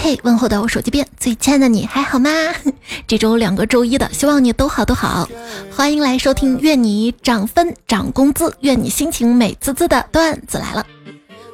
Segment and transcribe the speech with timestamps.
[0.00, 2.30] 嘿，问候到我手机边最亲爱的你还好吗？
[3.06, 5.28] 这周两个周一的，希望你都好都好。
[5.74, 10.86] 欢迎来收听，愿你涨分涨工资，愿你心情美滋滋的段子来了。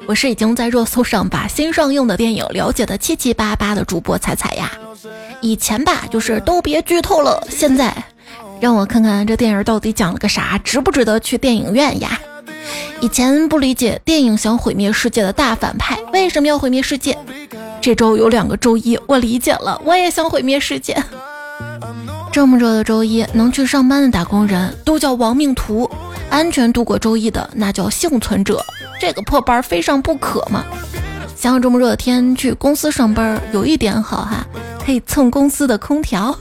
[0.05, 4.71] 我是已经在热搜上把新上映的电影了解的七七八八的主播彩彩呀。
[5.41, 7.45] 以前吧，就是都别剧透了。
[7.49, 7.95] 现在，
[8.61, 12.19] 让我看看这电影到底讲了个啥，值不值得去电影院呀？
[13.01, 17.17] 以前不理解电影想毁灭世界的大反派为什么要毁灭世界，
[17.81, 20.95] 这周有两个周一，我理解了，我也想毁灭世界。
[22.31, 25.89] 这么热的周一，能去上班的打工人都叫亡命徒，
[26.29, 28.63] 安全度过周一的那叫幸存者。
[28.99, 30.63] 这个破班非上不可嘛！
[31.35, 34.45] 想想这么热的天去公司上班，有一点好哈，
[34.85, 36.37] 可以蹭公司的空调。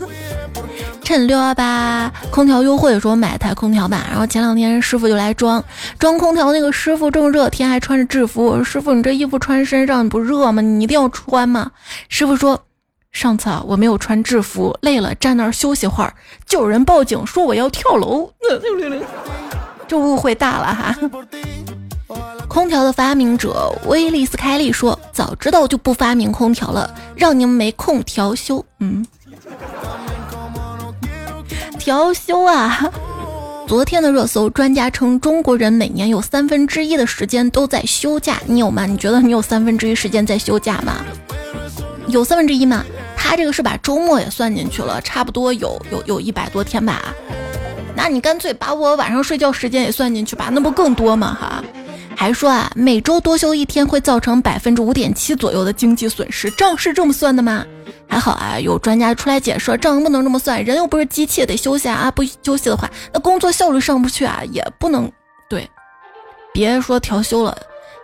[1.03, 4.07] 趁六幺八空调优惠的时候买台空调吧。
[4.09, 5.63] 然后前两天师傅就来装
[5.99, 8.63] 装空调，那个师傅这么热天还穿着制服。
[8.65, 10.63] 师傅，你这衣服穿身上你不热吗？
[10.63, 11.71] 你一定要穿吗？
[12.09, 12.59] 师傅说，
[13.13, 16.15] 上次啊我没有穿制服，累了站那儿休息会儿，
[16.47, 18.33] 就有人报警说我要跳楼，
[19.87, 20.97] 这误会大了哈。
[22.49, 28.65] 空调的发明者威利斯开利说，早知道就不发明空调了，让你们没空调修。
[28.81, 29.05] 嗯。
[31.79, 32.91] 调休啊！
[33.67, 38.87] 昨天的热搜，专家称中国人每年有三分之一的时间都在休假，你有吗？
[38.87, 41.05] 你觉得你有三分之一时间在休假吗？
[42.07, 42.85] 有三分之一吗？
[43.17, 47.03] 他这个是把周末也算进去了，差不多有有有一百多天吧。
[47.97, 51.37] 那你干脆把我晚上睡觉时间也算进去吧，那不更多吗？
[51.41, 51.65] 哈，
[52.17, 57.65] 还说啊，每周多休一天会造成百分之五点七左右的经济损失，账是这么算的吗？
[58.09, 62.11] 还好啊，有专家出来解释，账不能这么算，人又不是机器，得休息啊！
[62.11, 65.11] 不休息的话，那工作效率上不去啊，也不能
[65.49, 65.69] 对。
[66.53, 67.57] 别说调休了，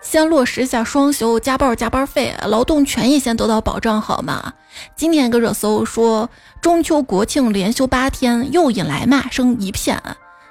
[0.03, 4.53] 先落实一下双休，加班加班费，劳动权益先得到保障好吗？
[4.97, 6.29] 今天一个热搜说
[6.61, 10.03] 中秋国庆连休八天，又引来骂声一片。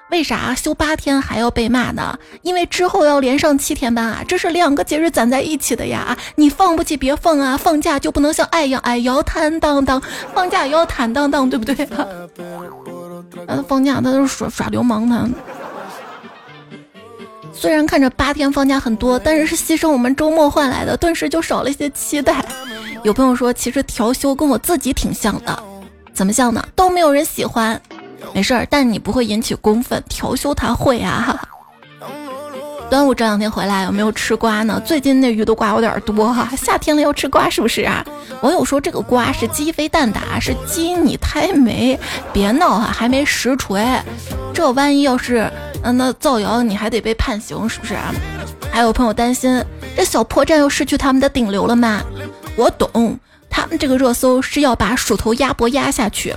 [0.10, 2.18] 为啥休八天还要被骂呢？
[2.42, 6.18] 因为之后要连上七天班啊，这是两个节日攒在一起的呀！
[6.36, 10.02] 你放不起别放啊，放假就不能像爱一样，哎，要坦荡荡，
[10.34, 11.88] 放假也要坦荡荡，对不对？
[13.48, 15.30] 嗯， 放假他都是耍耍流氓呢。
[17.54, 22.44] 虽然看着八天放假很多，但是是牺牲我们周末换来的，顿时就少了一些期待。
[23.04, 25.64] 有朋友说，其实调休跟我自己挺像的，
[26.14, 26.66] 怎么像呢？
[26.76, 27.80] 都没有人喜欢。
[28.34, 30.04] 没事儿，但你不会引起公愤。
[30.08, 31.40] 调休他会啊。
[32.90, 34.82] 端午这两天回来有没有吃瓜呢？
[34.84, 36.50] 最近那鱼的瓜有点多哈。
[36.58, 38.04] 夏天了要吃瓜是不是啊？
[38.42, 42.00] 网友说这个瓜是鸡飞蛋打，是鸡你太美，
[42.34, 43.86] 别闹哈，还没实锤。
[44.54, 45.48] 这万一要是
[45.84, 48.12] 嗯那造谣，你还得被判刑是不是啊？
[48.72, 49.64] 还有朋友担心
[49.96, 52.02] 这小破站又失去他们的顶流了吗？
[52.56, 53.20] 我懂，
[53.52, 56.36] 他们这个热搜是要把鼠头鸭脖压下去。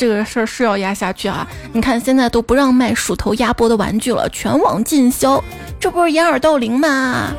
[0.00, 1.46] 这个事儿是要压下去啊！
[1.74, 5.44] 你看现在都不让卖鼠头鸭脖的玩具了，全网禁销，
[5.78, 7.34] 这不是掩耳盗铃吗？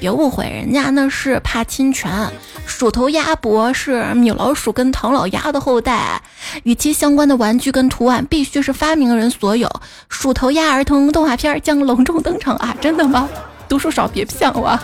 [0.00, 2.10] 别误会，人家那是怕侵权。
[2.64, 6.18] 鼠头鸭脖是米老鼠跟唐老鸭的后代，
[6.62, 9.70] 与其相关的玩具跟图案必须是发明人所有。
[10.08, 12.74] 鼠头鸭儿童动画片将隆重登场啊！
[12.80, 13.28] 真的吗？
[13.68, 14.78] 读书少别骗我。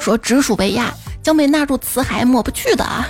[0.00, 0.92] 说直属被压
[1.22, 3.08] 将被纳入辞海抹不去的啊！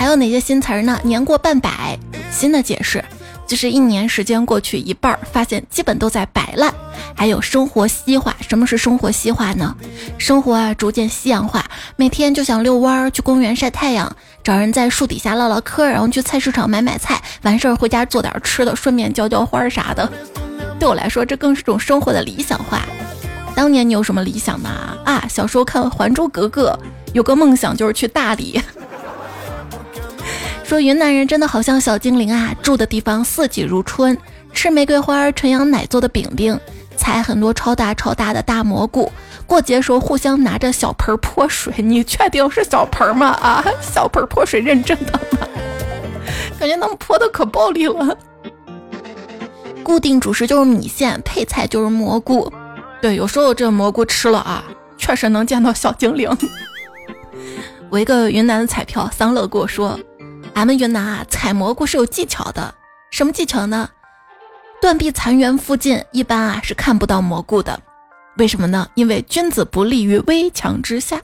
[0.00, 0.98] 还有哪些新词儿呢？
[1.04, 1.98] 年过半百，
[2.32, 3.04] 新的解释
[3.46, 6.72] 就是一年时间过去一半，发现基本都在摆烂。
[7.14, 9.76] 还有生活西化，什么是生活西化呢？
[10.16, 11.62] 生活啊逐渐西洋化，
[11.96, 14.10] 每天就想遛弯儿，去公园晒太阳，
[14.42, 20.10] 找人在树底下唠唠嗑，然后去菜市场买买菜，完事儿回家做点吃的，顺便浇浇花啥的。
[20.78, 22.80] 对我来说，这更是种生活的理想化。
[23.54, 24.70] 当年你有什么理想呢？
[25.04, 26.74] 啊，小时候看《还珠格格》，
[27.12, 28.58] 有个梦想就是去大理。
[30.70, 34.16] 说云南人真的好像小精灵啊，住的地方四季如春，
[34.52, 36.56] 吃玫瑰花纯羊奶做的饼饼，
[36.96, 39.10] 采很多超大超大的大蘑菇，
[39.48, 41.74] 过节时候互相拿着小盆泼水。
[41.78, 43.30] 你确定是小盆吗？
[43.42, 45.48] 啊，小盆泼水认真的吗？
[46.60, 48.16] 感觉他们泼的可暴力了。
[49.82, 52.48] 固定主食就是米线，配菜就是蘑菇。
[53.02, 54.62] 对，有时候这蘑菇吃了啊，
[54.96, 56.30] 确实能见到小精灵。
[57.90, 59.98] 我一个云南的彩票桑乐跟我说。
[60.54, 62.74] 俺们云南啊，采蘑菇是有技巧的。
[63.10, 63.88] 什么技巧呢？
[64.80, 67.80] 断壁残垣附近一般啊是看不到蘑菇的。
[68.36, 68.88] 为什么呢？
[68.94, 71.20] 因为君子不立于危墙之下。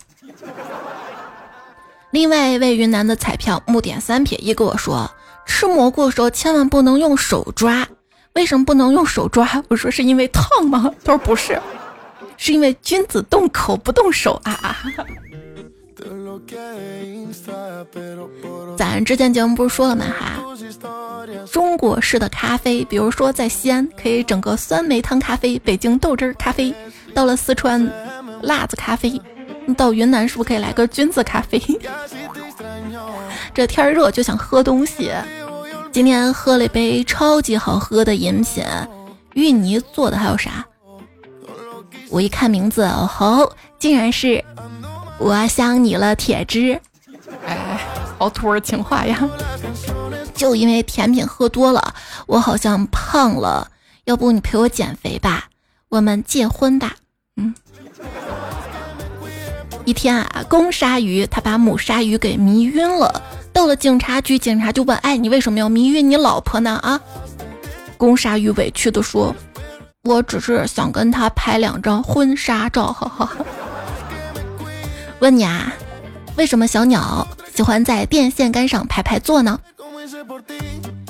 [2.11, 5.11] 另外一位云南的彩票木点三撇一跟我说，
[5.45, 7.87] 吃蘑菇的时候千万不能用手抓。
[8.35, 9.63] 为什么不能用手抓？
[9.69, 10.91] 我说是因为烫吗？
[11.05, 11.61] 他说不是，
[12.37, 14.77] 是因为君子动口不动手啊啊。
[18.77, 20.05] 咱之前节目不是说了吗？
[20.07, 20.43] 哈，
[21.51, 26.75] 中国式的咖啡，比如说在西安可以整个酸梅汤咖啡，北京豆汁儿咖啡，
[27.15, 27.91] 到了四川
[28.43, 29.21] 辣子咖啡，
[29.77, 31.61] 到云南是不是可以来个菌子咖啡？
[33.53, 35.11] 这天热就想喝东西，
[35.93, 38.65] 今天喝了一杯超级好喝的饮品，
[39.35, 40.65] 芋泥做的，还有啥？
[42.11, 44.43] 我一看名字，哦吼，竟然是
[45.19, 46.81] 我想你了，铁汁。
[47.45, 47.81] 哎，
[48.19, 49.19] 好土儿情话呀！
[50.35, 51.95] 就因为甜品喝多了，
[52.27, 53.71] 我好像胖了。
[54.05, 55.45] 要不你陪我减肥吧？
[55.89, 56.95] 我们结婚吧？
[57.37, 57.55] 嗯。
[59.85, 63.23] 一天啊，公鲨鱼他把母鲨鱼给迷晕了。
[63.53, 67.01] 到了警察局，警察就问：“哎，你为什么要迷晕你老婆呢？”啊，
[67.97, 69.35] 公鲨鱼委屈的说。
[70.05, 73.33] 我只是想跟他拍两张婚纱照，哈哈。
[75.21, 75.73] 问你啊，
[76.37, 79.59] 为什么小鸟喜欢在电线杆上排排坐呢？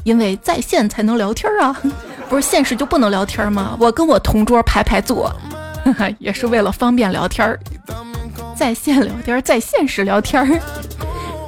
[0.05, 1.77] 因为在线才能聊天啊，
[2.31, 3.77] 不是现实就不能聊天吗？
[3.81, 5.35] 我跟我同桌排排坐，
[6.19, 7.59] 也是为了方便聊天，
[8.57, 10.61] 在线聊天，在现实聊天。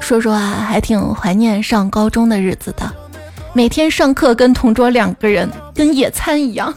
[0.00, 2.92] 说说啊，还挺怀念上高中的日子的，
[3.52, 6.74] 每天上课跟同桌两个人跟野餐一样。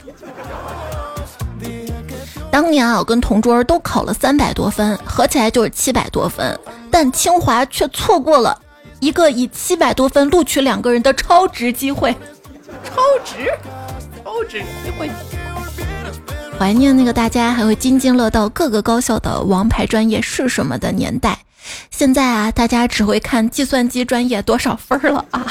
[2.51, 6.59] 当年啊，我跟同桌都考了三百多分，合起来就是七百多分，
[6.91, 8.61] 但清华却错过了
[8.99, 12.11] 一个以七百多分录取两个人的超值机会，
[12.83, 13.49] 超值，
[14.21, 15.09] 超值机会。
[16.59, 21.39] 怀念那个大家还会津津乐道各个高校的王牌专业是什么的年代，
[21.89, 25.47] 现在啊，大家只会看计算机专业多少分了啊？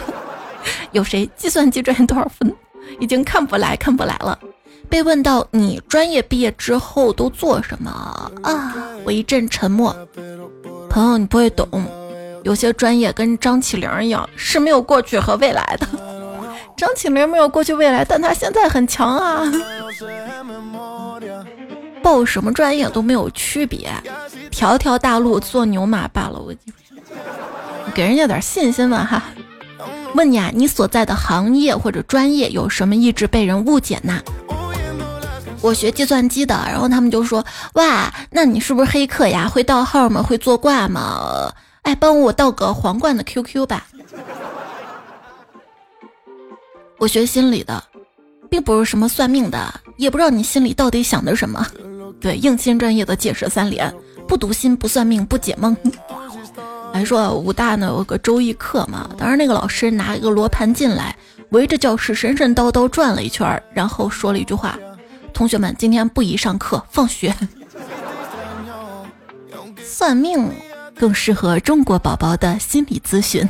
[0.92, 2.54] 有谁计算机专业多少分？
[3.00, 4.38] 已经看不来看不来了。
[4.90, 7.90] 被问到你专业毕业之后都做什么
[8.42, 8.74] 啊？
[9.04, 9.96] 我一阵沉默。
[10.90, 11.66] 朋友，你不会懂，
[12.42, 15.86] 有些专业跟张起灵一样是没有过去和未来的。
[16.76, 19.50] 张起灵没有过去未来，但他现在很强啊。
[22.02, 23.88] 报什么专业都没有区别，
[24.50, 26.40] 条条大路做牛马罢了。
[26.40, 26.52] 我
[27.94, 29.22] 给人家点信心吧哈。
[30.14, 34.20] 问你啊，你所在的行业或者专业有什么一直被人误解呢？
[35.62, 39.46] 我学计算机的，然后他们就说：“哇，那你是不是黑客呀？
[39.46, 40.22] 会盗号吗？
[40.22, 41.52] 会做挂吗？
[41.82, 43.86] 哎，帮我盗个皇冠的 QQ 吧。”
[46.98, 47.82] 我学心理的，
[48.48, 51.66] 并不是什么算命的，也不知道你心里到底想的什么。
[52.20, 53.92] 对，应心专业的解释三连：
[54.26, 55.76] 不读心，不算命，不解梦。
[56.92, 61.16] 还说武大呢有个周易课嘛，当时那个老师拿一个罗盘进来，
[61.50, 64.78] 围着教室神神叨叨转了一圈，然后说了一句话。
[65.32, 67.34] 同学们，今天不宜上课，放学。
[69.82, 70.50] 算命
[70.96, 73.46] 更适合中国宝宝的心理咨询，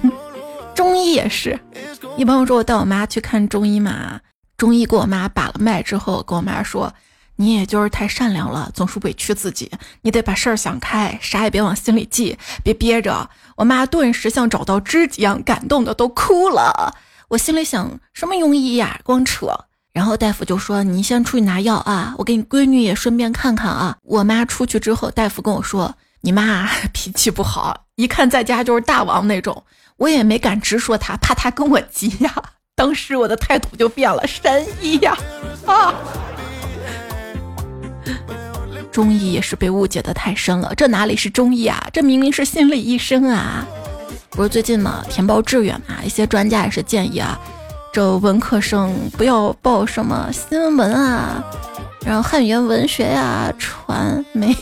[0.74, 1.58] 中医也是。
[2.16, 4.20] 一朋友说我带我妈去看中医嘛，
[4.56, 6.92] 中医给我妈把了脉之后，跟我妈说
[7.36, 9.70] ：“你也就是太善良了，总是委屈自己，
[10.02, 16.94] 你得把事儿想开，啥也别往心里记，别憋着。”我妈顿时像找到知己一样，感动的都哭了。
[17.28, 19.46] 我心里想，什么庸医呀，光扯。
[19.92, 29.64] 然后大夫就说：“你先出去拿药啊，我给你闺女也顺便看看啊。”我妈出去之后，大夫跟我说：“你妈脾气不好，一看在家就是大王那种。”
[29.98, 32.32] 我也没敢直说她，怕她跟我急呀。
[32.74, 35.14] 当时我的态度就变了，神医呀！
[35.66, 35.92] 啊，
[38.90, 41.86] 中医也是被误解的太深了，这哪里是中医啊？
[41.92, 43.66] 这明明是心理医生啊！
[44.30, 47.38] 不是最近嘛，填报志愿嘛，一些专家也是建议啊。
[47.92, 51.42] 这文科生不要报什么新闻啊，
[52.06, 54.56] 然后汉语言文学呀、传媒，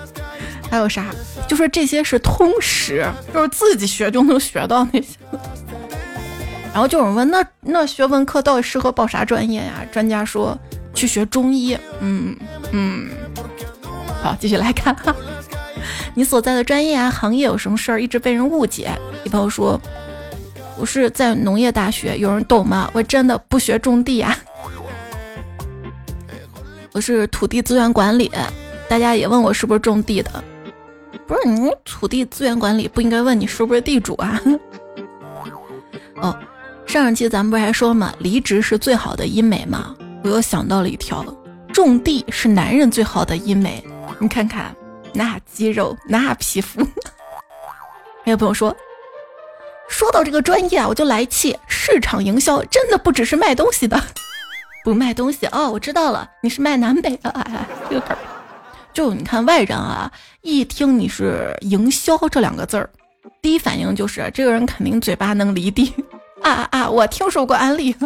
[0.70, 1.06] 还有啥？
[1.48, 5.16] 就说这些是通识，就是自己学就能学到那些。
[6.74, 9.82] 然后就有人问，那那学文科到底适合报啥专业呀？
[9.90, 10.56] 专家说
[10.92, 11.76] 去学中医。
[12.00, 12.36] 嗯
[12.72, 13.08] 嗯，
[14.22, 15.16] 好，继续来看哈，
[16.14, 18.90] 你所在的专业啊、行业有什么事儿一直被人误解？
[19.24, 19.80] 一朋友说。
[20.78, 22.88] 我是在农业大学，有人懂吗？
[22.94, 24.36] 我真的不学种地啊，
[26.94, 28.30] 我是土地资源管理，
[28.88, 30.42] 大家也问我是不是种地的，
[31.26, 34.40] 不是你土地资源管理不应该问你是不是地主啊？
[36.22, 36.38] 哦，
[36.86, 39.96] 上一期咱们不是还说嘛，离职是最好的医美吗？
[40.22, 41.24] 我又想到了一条，
[41.72, 43.84] 种地是男人最好的医美，
[44.20, 44.74] 你看看
[45.12, 46.86] 那肌肉那皮肤，
[48.24, 48.74] 还有朋友说。
[49.88, 51.56] 说到这个专业啊，我就来气。
[51.66, 54.00] 市场营销真的不只是卖东西的，
[54.84, 57.30] 不卖东西哦，我知道了，你是卖南北的。
[57.30, 58.16] 哎，这个梗，
[58.92, 60.10] 就你看外人啊，
[60.42, 62.90] 一听你是营销这两个字儿，
[63.40, 65.94] 第一反应就是这个人肯定嘴巴能离地
[66.42, 66.88] 啊啊！
[66.88, 67.96] 我听说过安利。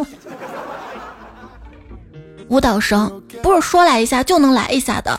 [2.48, 5.18] 舞蹈生不是说来一下就能来一下的，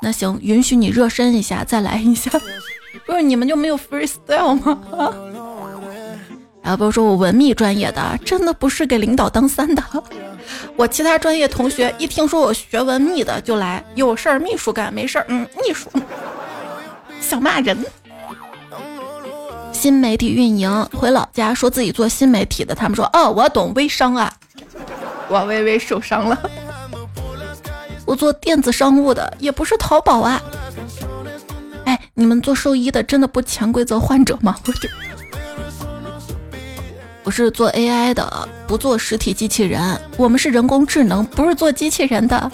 [0.00, 2.30] 那行，允许你热身一下，再来一下。
[3.06, 4.78] 不是你们就没有 freestyle 吗？
[6.64, 9.82] 啊，不是说我文秘专业的，真的不是给领导当三的。
[10.76, 15.90] 我其他专业同学一听说我学文秘的就来，有事儿秘书干，没事儿嗯秘书。
[17.20, 17.76] 想骂人。
[19.72, 24.32] 新媒体运营回老家说自己做新媒体的，他们说哦我懂微商啊，
[25.28, 26.50] 我微微受伤了。
[28.06, 30.42] 我做电子商务的，也不是淘宝啊。
[31.84, 34.56] 哎，你们做兽医的真的不潜规则患者吗？
[34.66, 34.88] 我就。
[37.24, 39.98] 我是做 AI 的，不做实体机器人。
[40.18, 42.50] 我们是人工智能，不是做机器人的。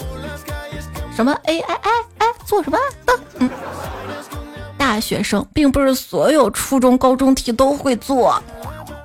[1.13, 1.61] 什么 AI？
[1.61, 1.77] 哎
[2.19, 3.13] 哎，做什么的？
[3.39, 3.49] 嗯，
[4.77, 8.41] 大学生并不是所有初中、高中题都会做，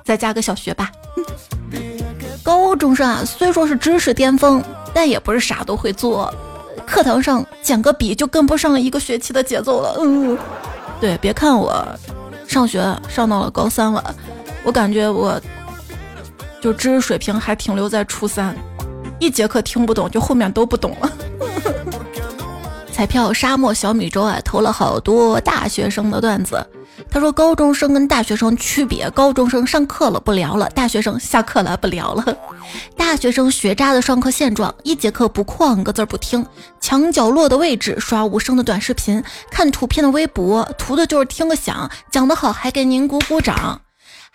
[0.05, 0.89] 再加个小学吧。
[2.41, 6.33] 高中生啊，虽说是知识巅峰，但也不是啥都会做。
[6.85, 9.97] 课堂上捡个笔就跟不上一个学期的节奏了。
[9.99, 10.37] 嗯，
[11.01, 11.85] 对，别看我
[12.47, 14.15] 上学上到了高三了，
[14.63, 15.37] 我感觉我。
[16.67, 18.53] 就知识水平还停留在初三，
[19.19, 21.09] 一节课听不懂，就后面都不懂了。
[22.91, 26.61] 彩票沙漠小米粥啊，投了好多大学生的段子。
[27.09, 32.37] 他说高中生跟大学生区别：高中生上课了不聊了，大学生下课了不聊了。
[32.97, 36.45] 大学生学渣的上课现状：一节课不旷个字不听，
[36.81, 43.79] 墙角落的位置刷无声的短视频，看图片的微博，图的就是听个响，讲得好还给您鼓鼓掌。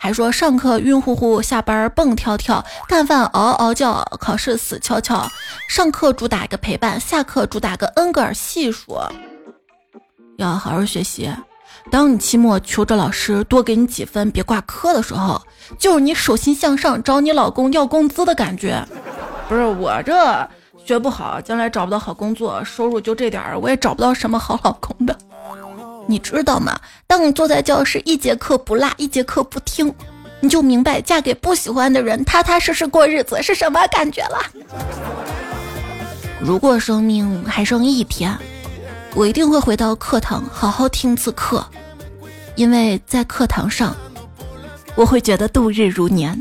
[0.02, 5.30] 还说上课晕乎乎，下班蹦跳跳，干饭嗷嗷叫，考试死翘翘。
[5.68, 8.98] 上课主打一个陪伴，下课主打个恩格尔系数。
[10.38, 11.32] 要好好学习。
[11.88, 15.40] 当你期末求着老师多给你几分，别挂科的时候，
[15.78, 18.84] 就是你手心向上找你老公要工资的感觉。
[19.48, 20.48] 不是我这
[20.84, 25.16] 学不好，将来找不到好工作，收入就这点儿，我也找不到什么好老公的。
[26.06, 26.78] 你知道吗？
[27.06, 29.94] 当你坐在教室一节课不落，一节课不听，
[30.40, 34.38] 你就明白嫁给不喜欢的人，踏踏实实过日子是什么感觉了。
[36.40, 38.36] 如果生命还剩一天，
[39.14, 41.64] 我一定会回到课堂好好听次课，
[42.56, 43.96] 因为在课堂上，
[44.94, 46.38] 我会觉得度日如年。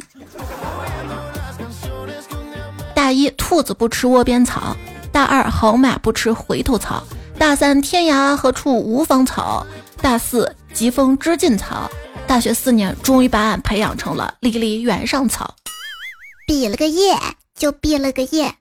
[2.96, 4.76] 大一，兔子不吃窝边草；
[5.12, 7.04] 大二，好马不吃回头草。
[7.42, 9.66] 大三天涯何处无芳草，
[10.00, 11.90] 大四疾风知劲草，
[12.28, 15.56] 大学四年终于把俺培养成了离离原上草。
[16.46, 17.18] 毕了个业
[17.58, 18.54] 就毕了个业。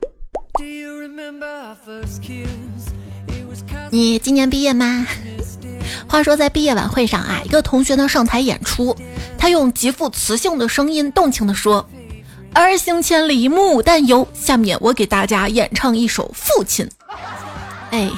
[3.91, 5.07] 你今年毕业吗？
[6.09, 8.97] 话说在毕业晚会上啊，一个同学呢上台演出，
[9.37, 11.87] 他用极富磁性的声音动情地说
[12.55, 16.87] ：“儿行千里母担忧。”下面我给大家演唱一首《父亲》。
[17.91, 18.11] 哎。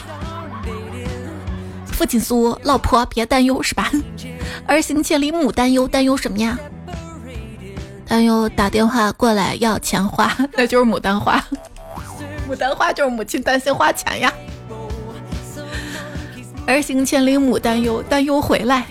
[2.02, 3.88] 父亲说：“老婆别担忧，是吧？
[4.66, 6.58] 儿行千里母担忧，担忧什么呀？
[8.08, 11.40] 担忧打电话过来要钱花， 那就是牡丹花。
[12.50, 14.32] 牡丹花就是母亲担心花钱呀。
[16.66, 18.84] 儿行千里母担忧，担忧回来。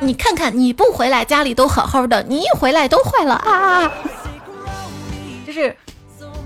[0.00, 3.92] 你看看你不回来，家里都好好的，你一回来都坏了啊！
[5.44, 5.76] 这是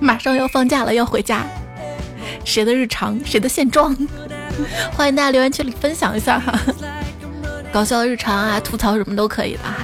[0.00, 1.46] 马上要放假了，要回家，
[2.44, 3.96] 谁的日常，谁的现状？”
[4.96, 6.58] 欢迎大家留言区里分享一下哈，
[7.72, 9.76] 搞笑日常啊，吐槽什么都可以的哈。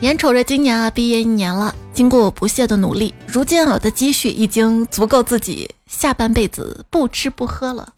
[0.00, 7.92] 眼瞅着今年啊毕业一年了，经过我不懈的努力，如今我的积蓄已经足够自己下半辈子不吃不喝了。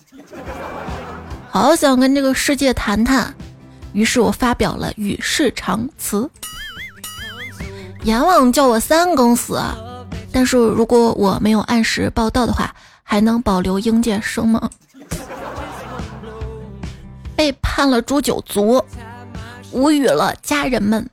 [1.51, 3.35] 好想跟这个世界谈谈，
[3.93, 6.31] 于是我发表了与世长辞。
[8.05, 9.61] 阎王叫我三更死，
[10.33, 12.75] 但是如果我没有按时报到的话。
[13.11, 14.71] 还能保留应届生吗？
[17.35, 18.81] 被判了诛九族，
[19.73, 21.11] 无语了，家人们。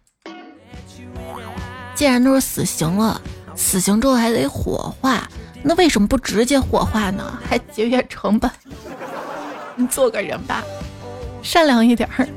[1.96, 3.20] 既然都是死刑了，
[3.56, 5.28] 死刑之后还得火化，
[5.64, 7.40] 那为什么不直接火化呢？
[7.50, 8.52] 还节约成本。
[9.76, 10.64] 你做个人吧，
[11.42, 12.30] 善良一点儿。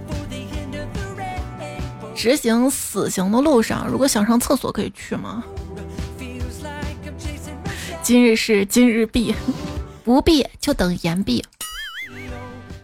[2.14, 5.44] 执行死刑的路上，如果想上厕所可以去吗？
[8.02, 9.34] 今日事今日毕，
[10.02, 11.44] 不毕就等言毕。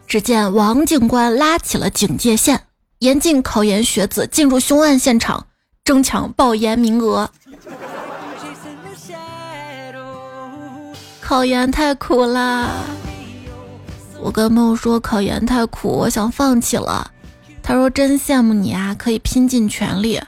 [0.06, 2.62] 只见王警官拉起了警戒线，
[3.00, 5.46] 严禁考研学子进入凶案现场，
[5.84, 7.28] 争抢报研名额。
[11.20, 12.84] 考研太苦啦，
[14.20, 17.10] 我跟朋友说考研太苦，我想放弃了。
[17.62, 20.20] 他说真羡慕你啊，可以拼尽全力。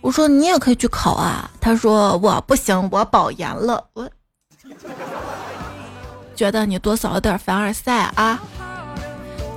[0.00, 1.50] 我说你也可以去考啊。
[1.60, 3.84] 他说我不行，我保研了。
[3.92, 4.08] 我
[6.36, 8.40] 觉得你多少有点凡尔赛啊。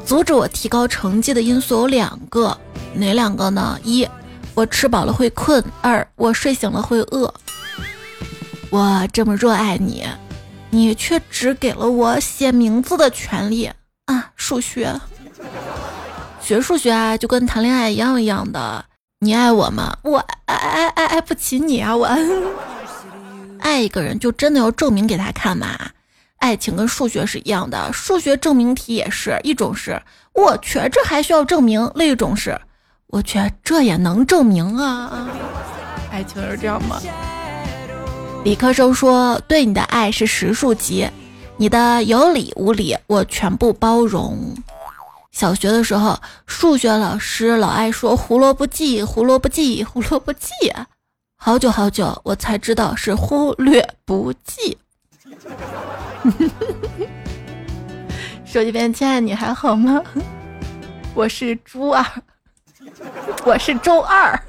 [0.05, 2.58] 阻止我提高成绩的因素有两个，
[2.93, 3.79] 哪两个呢？
[3.84, 4.08] 一，
[4.53, 7.34] 我吃饱了会困；二，我睡醒了会饿。
[8.70, 10.05] 我这么热爱你，
[10.72, 13.72] 你却只给了我写名字的权利
[14.05, 14.32] 啊！
[14.36, 14.93] 数学，
[16.41, 18.84] 学数学啊，就跟谈恋爱一样一样的。
[19.20, 19.96] 你爱我吗？
[20.03, 20.17] 我
[20.48, 21.96] 爱爱爱爱不起你啊！
[21.96, 22.10] 我
[23.63, 25.67] 爱一个人就真的要证明给他看吗？
[26.38, 30.01] 爱情跟数学是一样的，数学证明题也是一种是，
[30.34, 32.60] 我去，这还需要证明；另一种是，
[33.08, 35.29] 我去，这也能证明啊。
[36.12, 37.01] 爱情是这样吗？
[38.43, 41.10] 理科生说，对你的爱是实数级，
[41.55, 44.53] 你的有理无理我全部包容。
[45.32, 50.50] 小学的时候，数学老师老爱说胡萝卜记，胡萝卜记，胡萝卜记，
[51.45, 54.77] 好久好久我才知道是忽略不计。
[58.47, 60.01] 手机边，亲爱的，你还好吗？
[61.13, 62.05] 我是猪二，
[63.43, 64.41] 我是周二。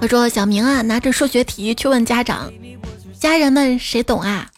[0.00, 2.52] 我说小明啊，拿着数学题去问家长，
[3.16, 4.50] 家人们谁懂啊？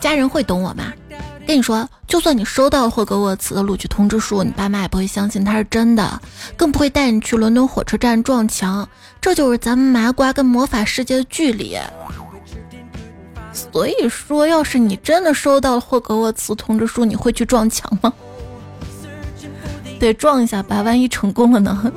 [0.00, 0.92] 家人会懂我吗？
[1.44, 6.20] 跟你说，就算你收到霍格沃茨的录取通知书，你爸妈也不会相信它是真的，
[6.56, 8.88] 更不会带你去伦敦火车站撞墙。
[9.20, 11.76] 这就是咱们麻瓜跟魔法世界的距离。
[13.52, 18.12] 所以说，要是你真的收到霍格沃茨通知书，你会去撞墙吗？
[19.98, 21.92] 得撞一下吧，万一成功了呢？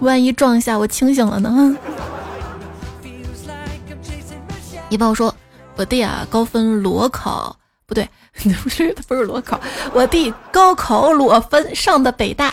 [0.00, 1.76] 万一撞一下我清醒了呢？
[4.88, 5.32] 一帮我说，
[5.76, 7.54] 我弟啊，高分裸考，
[7.86, 8.08] 不对。
[8.44, 9.60] 你不是，不是裸考，
[9.92, 12.52] 我弟高考裸分上的北大。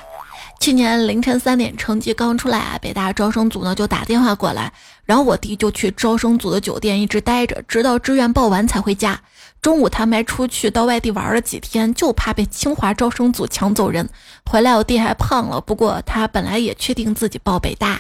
[0.60, 4.72] 去年凌晨三点，成绩刚出来啊，北大招生组呢就打电话过来，
[5.06, 9.20] 然后我弟就去招生组的酒店一直待着，直到志愿报完才回家。
[9.62, 14.08] 中午他们还出去到外地玩了几天，就怕被清华招生组抢走人。
[14.46, 18.00] 回来我弟还胖了，不过他本来也确定自己报北大。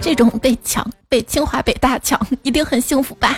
[0.00, 3.36] 这种被抢，被清华北大抢，一定很幸福吧？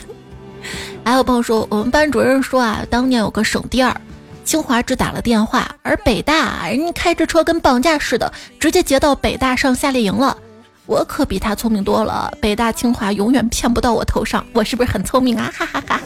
[1.06, 3.96] 还有朋友说，我们班主任说啊，当年有个省第二，
[4.44, 10.36] 清华只打了电话，而北大人家开着车跟绑架似的，直接截到北大上夏令营了。
[10.84, 15.48] 我可比他聪明多了，北大清华永远骗不到我头上，我是不是很聪明啊？
[15.56, 16.00] 哈哈哈。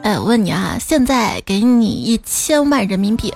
[0.00, 3.34] 哎，我问你啊，现在给你一千万人民币，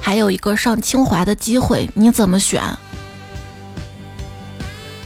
[0.00, 2.62] 还有一个上清华的机会，你怎么选？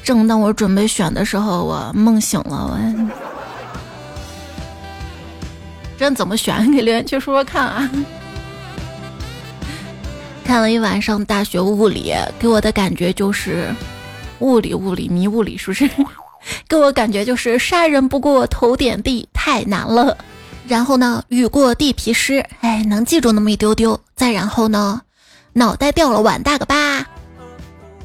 [0.05, 3.38] 正当我准备选的时候，我梦醒了，我。
[5.99, 6.71] 这怎么选？
[6.71, 7.91] 给留言区说说看啊！
[10.45, 13.75] 看了一晚上大学物理，给我的感觉就是
[14.39, 15.91] 物理物理迷物理，是不是？
[16.69, 20.17] 给我感觉就是杀人不过头点地，太难了。
[20.69, 24.01] 然后呢，雨过地皮湿，哎，能记住那么一丢丢。
[24.15, 25.03] 再然后呢，
[25.53, 27.05] 脑袋掉了碗大个疤，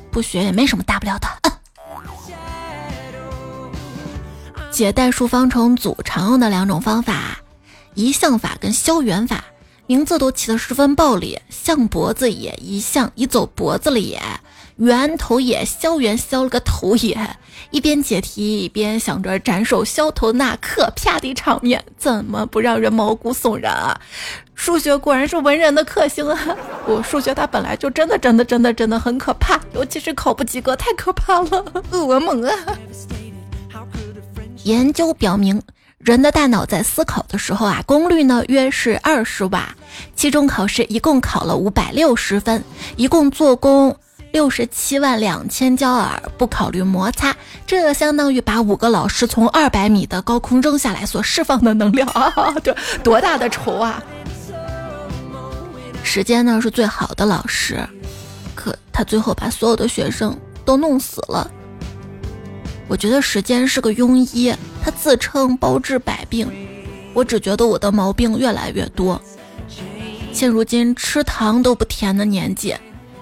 [0.09, 1.27] 不学也没什么大不了的。
[4.71, 7.37] 解代数方程组常用的两种方法。
[7.95, 9.43] 移项法跟消元法，
[9.87, 14.21] 名字都起得十分暴力，象脖子也，移项移走脖子了也，
[14.77, 17.17] 圆头也，消元消了个头也。
[17.71, 23.99] 一边解题一边想着斩首削头那刻，啪的场面怎么不让人毛骨悚然啊？
[24.53, 26.39] 数学果然是文人的克星啊！
[26.85, 32.53] 我数学它本来就真的真的真的真的很可怕，尤其是考不及格，太可怕了，噩梦啊！
[34.63, 35.61] 研究表明。
[36.03, 39.73] 人的大脑在思考的时候啊，功率呢约是二十瓦。
[40.15, 42.61] 期中考试一共考了五百六十分，
[42.97, 43.95] 一共做功
[44.33, 47.33] 六十七万两千焦耳，不考虑摩擦，
[47.65, 52.53] 这相当于把五个老师从二百米的高空扔下来所释放的能量 啊！
[52.61, 54.03] 这多大的仇啊！
[56.03, 57.79] 时间呢是最好的老师，
[58.53, 61.49] 可他最后把所有的学生都弄死了。
[62.93, 64.53] 我觉得时间是个庸医，
[64.83, 66.47] 他自称包治百病，
[67.15, 69.19] 我只觉得我的毛病越来越多。
[70.31, 72.75] 现如今吃糖都不甜的年纪，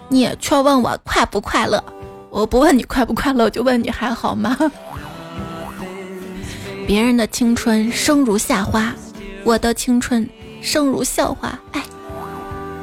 [0.10, 1.82] 你也却问我快不快乐？
[2.30, 4.58] 我不问你快不快乐，就问你还好吗？
[6.86, 8.94] 别人的青春生如夏花，
[9.46, 10.30] 我的青春
[10.62, 11.58] 生如笑话。
[11.72, 11.82] 哎，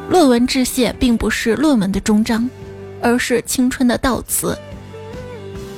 [0.08, 2.48] 论文致谢并不是论文的终章，
[3.02, 4.56] 而是青春的悼词。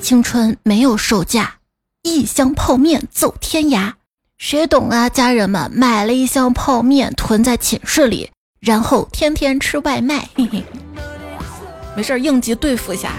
[0.01, 1.57] 青春没有售价，
[2.03, 3.93] 一箱泡面走天涯，
[4.39, 5.09] 谁懂啊？
[5.09, 10.29] 家人们买了一箱泡面囤在寝室里，然后天天吃外卖。
[10.35, 10.65] 嘿嘿，
[11.95, 13.13] 没事，应急对付一下，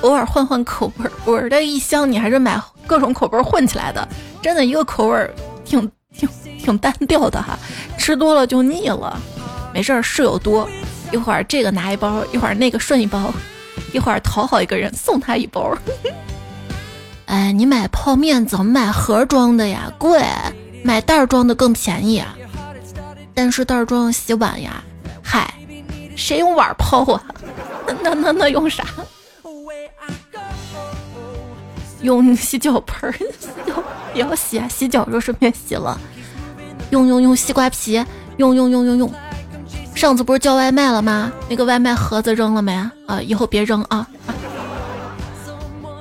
[0.00, 1.12] 偶尔换换口味儿。
[1.26, 4.08] 我这一箱你还是买各种口味混起来的，
[4.40, 5.30] 真的一个口味
[5.64, 7.58] 挺挺挺单调的哈，
[7.98, 9.20] 吃多了就腻了。
[9.72, 10.68] 没事，室友多，
[11.12, 13.32] 一会儿这个拿一包，一会儿那个顺一包，
[13.92, 15.76] 一会儿讨好一个人送他一包。
[17.26, 19.92] 哎，你买泡面怎么买盒装的呀？
[19.98, 20.20] 贵，
[20.82, 22.34] 买袋装的更便宜啊。
[23.34, 24.82] 但是袋装洗碗呀，
[25.22, 25.52] 嗨，
[26.16, 27.24] 谁用碗泡啊？
[28.02, 28.84] 那那那用啥？
[32.02, 33.14] 用洗脚盆儿，
[34.14, 34.66] 也 要洗啊。
[34.66, 35.98] 洗脚时候顺便洗了。
[36.90, 38.04] 用用用西瓜皮，
[38.38, 39.12] 用用用用用。
[39.94, 41.30] 上次不是叫外卖了吗？
[41.48, 42.72] 那个外卖盒子扔了没
[43.06, 43.20] 啊？
[43.22, 44.06] 以后别扔啊。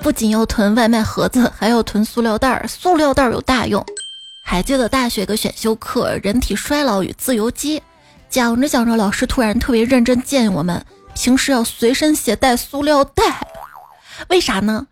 [0.01, 2.65] 不仅要囤外卖盒子，还要囤塑料袋儿。
[2.67, 3.85] 塑料袋儿有大用。
[4.41, 7.79] 还记得大学个选修课《人体衰老与自由基》，
[8.29, 13.45] 讲着讲着，老师突然特别认真建议我们平时要随身携带塑料袋。
[14.29, 14.87] 为啥呢？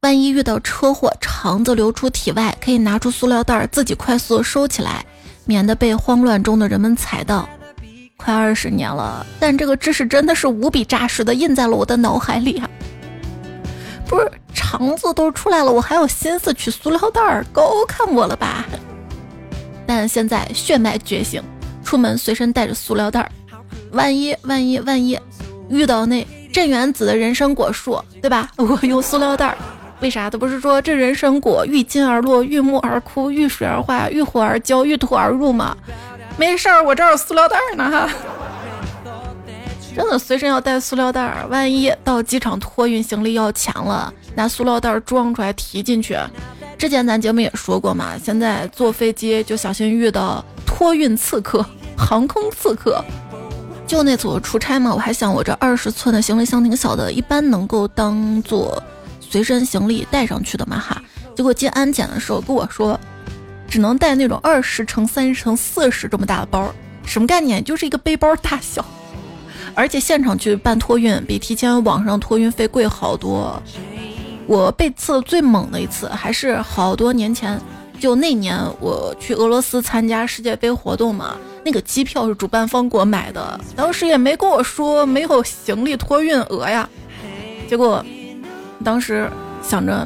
[0.00, 5.04] 万一遇到车祸，肠子流出体外，可以拿出塑料袋儿自己快速收起来，
[5.44, 7.48] 免得被慌乱中的人们踩到。
[8.22, 12.68] 快二十年了，但这个知识真的是无比扎实的印在了我的脑海里啊！
[14.06, 17.44] 不是肠子都出来了，我还有心思取塑料袋儿？
[17.52, 18.66] 高看我了吧？
[19.86, 21.42] 但现在血脉觉醒，
[21.82, 23.30] 出门随身带着塑料袋儿，
[23.92, 25.18] 万一万一万一
[25.68, 28.50] 遇到那镇元子的人参果树，对吧？
[28.58, 29.56] 我用塑料袋儿，
[30.00, 30.28] 为啥？
[30.28, 35.76] 他不是说这人参果遇金而落，遇木而枯，遇水而化，遇火而焦，遇土而入吗？
[36.40, 38.08] 没事儿，我这儿有塑料袋呢哈。
[39.94, 46.16] 真的随身要带塑料袋儿，万一到机场托运行李要钱了，拿塑料袋装出来提进去。
[46.78, 51.62] 之前咱节目也说过嘛，现在坐飞机就小心遇到托运刺客、
[51.94, 53.04] 航空刺客。
[53.86, 58.82] 就那次我出差嘛，我还想我这二十寸的行李箱挺小的，一般能够当做
[59.20, 61.02] 随身行李带上去的嘛哈。
[61.36, 62.98] 结果进安检的时候跟我说，
[63.70, 66.70] 只能带那种二十乘三十乘四十这么大的包，
[67.06, 67.62] 什么概念？
[67.62, 68.84] 就是一个背包大小。
[69.72, 73.62] 而且现场去办托运比提前网上托运费贵好多。
[74.48, 77.60] 我被刺最猛的一次还是好多年前，
[78.00, 86.88] 就那年我去俄罗斯参加世界杯活动嘛，那个机票是主办方给我买的，当时也没跟我说没有行李托运额呀。
[87.68, 88.04] 结果
[88.82, 89.30] 当时
[89.62, 90.04] 想着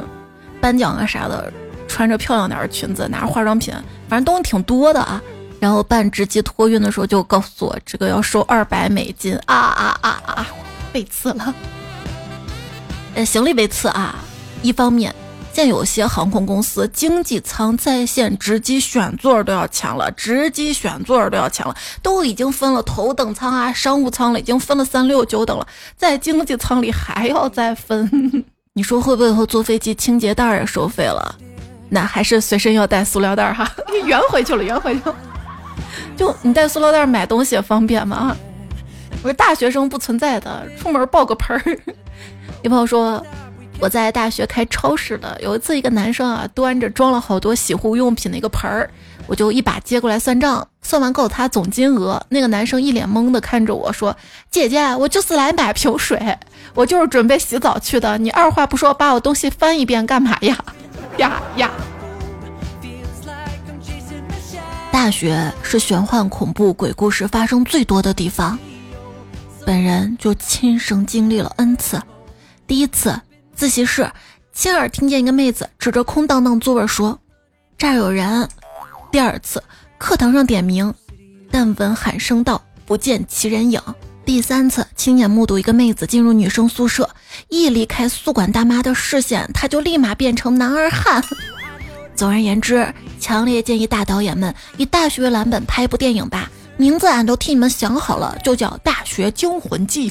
[0.61, 1.50] 颁奖啊啥的，
[1.88, 3.73] 穿着漂亮点的裙子，拿着化妆品，
[4.09, 5.23] 反正东西挺多的啊。
[5.61, 10.47] 然后办直机托运的时候就告诉我，这个要收二百美金啊啊啊啊！
[10.92, 11.55] 被刺了，
[13.14, 14.16] 呃，行李被刺啊。
[14.61, 15.14] 一方面，
[15.55, 25.66] 现有些航空公司经济舱在线直机选座都要钱了，直机选座都要钱了，都已经分了头等舱啊、商务舱了，已经分了三六九等了，
[25.97, 28.44] 在经济舱里还要再分。
[28.75, 31.35] 你说会不会以后坐飞机清洁袋也收费了？
[31.88, 33.70] 那还是随身要带塑料袋哈，
[34.05, 35.14] 圆回去了，圆回去了。
[36.16, 38.37] 就你带塑料袋买东西方便吗？
[39.23, 41.79] 我说大学生不存在的，出门抱个盆儿。
[42.62, 43.25] 有朋友说
[43.79, 48.88] 我在大学开超市的，有一次一个男生啊端着装了好多洗护用品的一个盆儿，
[49.27, 52.20] 我就一把接过来算账，算完告诉他总金额。
[52.29, 54.16] 那个男生一脸懵的看着我说
[54.51, 56.38] ：“姐姐，我就是来买瓶水，
[56.75, 60.57] 我就是准备洗澡去的，你二话不说把我东西翻一遍干嘛呀？
[61.18, 61.70] 呀呀！”
[64.92, 68.59] 大学是玄幻恐怖鬼故事发生最多的地方，
[69.66, 72.00] 本人就亲身经历了 n 次。
[72.66, 73.20] 第一次，
[73.55, 74.11] 自习室
[74.53, 77.18] 亲耳听见一个妹子指着空荡荡座位说
[77.77, 78.48] ：“这儿有人。”
[79.12, 79.62] 第二次，
[79.98, 80.94] 课堂上点名，
[81.50, 83.81] 但闻喊声道：“不见其人影。”
[84.25, 87.11] 第三次，亲眼目睹一个妹子进入女生宿舍，
[87.49, 91.23] 一离开宿管大妈的视线，她就立马变成男儿汉。
[92.17, 100.11] 总而言之，强烈建议大导演们以大学为蓝本拍一部电影吧，名字俺都替你们想好了，就叫《大学惊魂记》。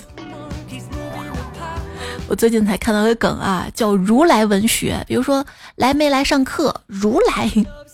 [2.30, 5.44] 我最近才看到个梗啊，叫如来文学，比如说
[5.76, 7.52] 来没来上课，如来。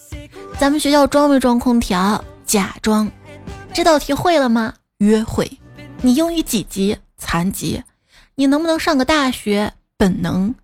[0.60, 2.22] 咱们学校装没装空调？
[2.46, 3.10] 假装。
[3.74, 4.74] 这道题会了吗？
[4.98, 5.50] 约会。
[6.02, 6.98] 你英语几级？
[7.18, 7.84] 残疾。
[8.36, 9.74] 你能不能上个大学？
[9.98, 10.56] 本能。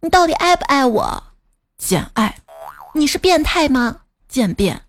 [0.00, 1.22] 你到底爱不爱我？
[1.76, 2.36] 简爱。
[2.94, 3.98] 你是变态吗？
[4.28, 4.82] 渐变，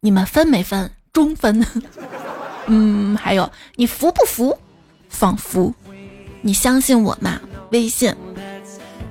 [0.00, 0.90] 你们分没分？
[1.12, 1.66] 中分。
[2.66, 4.58] 嗯，还有你服不服？
[5.10, 5.74] 仿佛，
[6.42, 7.40] 你相信我吗？
[7.72, 8.14] 微信，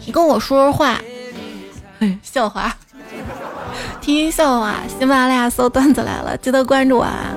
[0.06, 1.02] 你跟我说说话。
[2.22, 2.78] 笑话，
[4.00, 7.36] 听笑话，喜马拉雅搜段子来了，记得关注我啊。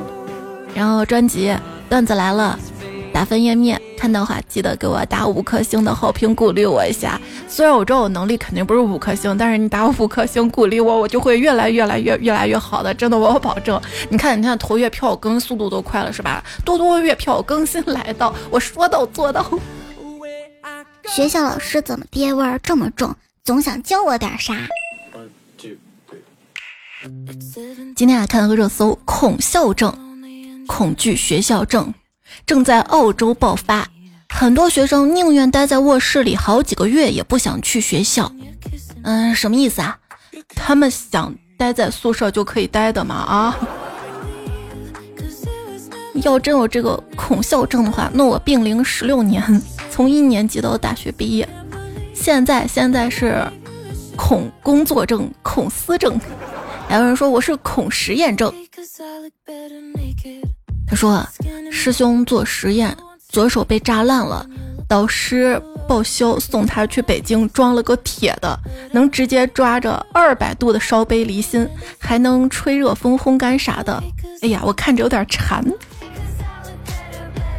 [0.75, 1.57] 然后专辑
[1.89, 2.59] 段子来了，
[3.21, 7.21] 打分页面看到话记得给我打五颗星的好评鼓励我一下。
[7.47, 13.79] 虽然我知道我能力肯定不是五颗星，但是你打五颗星鼓励我，我就会越来越来越越来越好的，真的我保证。
[14.09, 16.43] 你看你看投月票更速度都快了是吧？
[16.65, 19.45] 多多月票更新来到，我说到做到。
[21.05, 23.15] 学校老师怎么爹味儿这么重？
[23.45, 24.57] 总想教我点啥？
[27.95, 29.95] 今天还看了个热搜，恐校症，
[30.67, 31.93] 恐惧学校症
[32.51, 33.87] 正在澳洲爆发，
[34.29, 38.33] 很多学生宁愿待在卧室里好几个月，也不想去学校。
[39.05, 39.97] 嗯，什么意思啊？
[40.57, 43.15] 他们想待在宿舍就可以待的吗？
[43.15, 43.57] 啊？
[46.25, 51.49] 要真有这个恐校症的话，那我病龄十六年，从一年级到大学毕业。
[52.13, 53.47] 现在现在是
[54.17, 56.21] 恐工作症、恐思症，
[56.89, 58.53] 还有人说我是恐实验症。
[60.91, 61.25] 他说
[61.71, 62.95] 师兄做实验，
[63.29, 64.45] 左手被炸烂了，
[64.89, 68.59] 导师报销送他去北京装了个铁的，
[68.91, 71.65] 能直接抓着二百度的烧杯离心，
[71.97, 74.03] 还能吹热风烘干啥的。
[74.43, 75.65] 哎呀，我看着有点馋。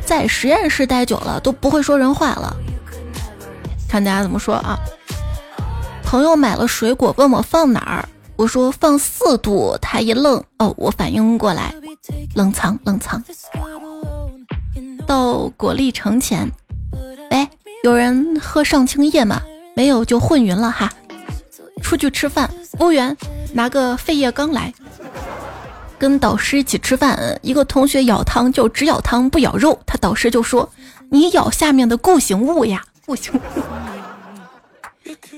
[0.05, 2.53] 在实验室待久了都不会说人话了。
[3.87, 4.77] 看大家怎么说啊？
[6.03, 11.73] 朋友买了水果问我放哪儿，我说放四度，他一愣，哦，我反应过来，
[12.33, 13.23] 冷藏冷藏。
[15.05, 16.49] 到果粒城前，
[17.29, 17.47] 喂，
[17.83, 19.41] 有人喝上清液吗？
[19.75, 20.91] 没有就混匀了哈。
[21.81, 23.15] 出去吃饭，服务员
[23.53, 24.73] 拿个废液缸来。
[25.97, 30.71] 跟导师一起吃饭，一个同学舀汤就只舀汤不舀肉，他导师就说
[31.11, 33.39] ：“你舀下面的固形物呀，固形物。”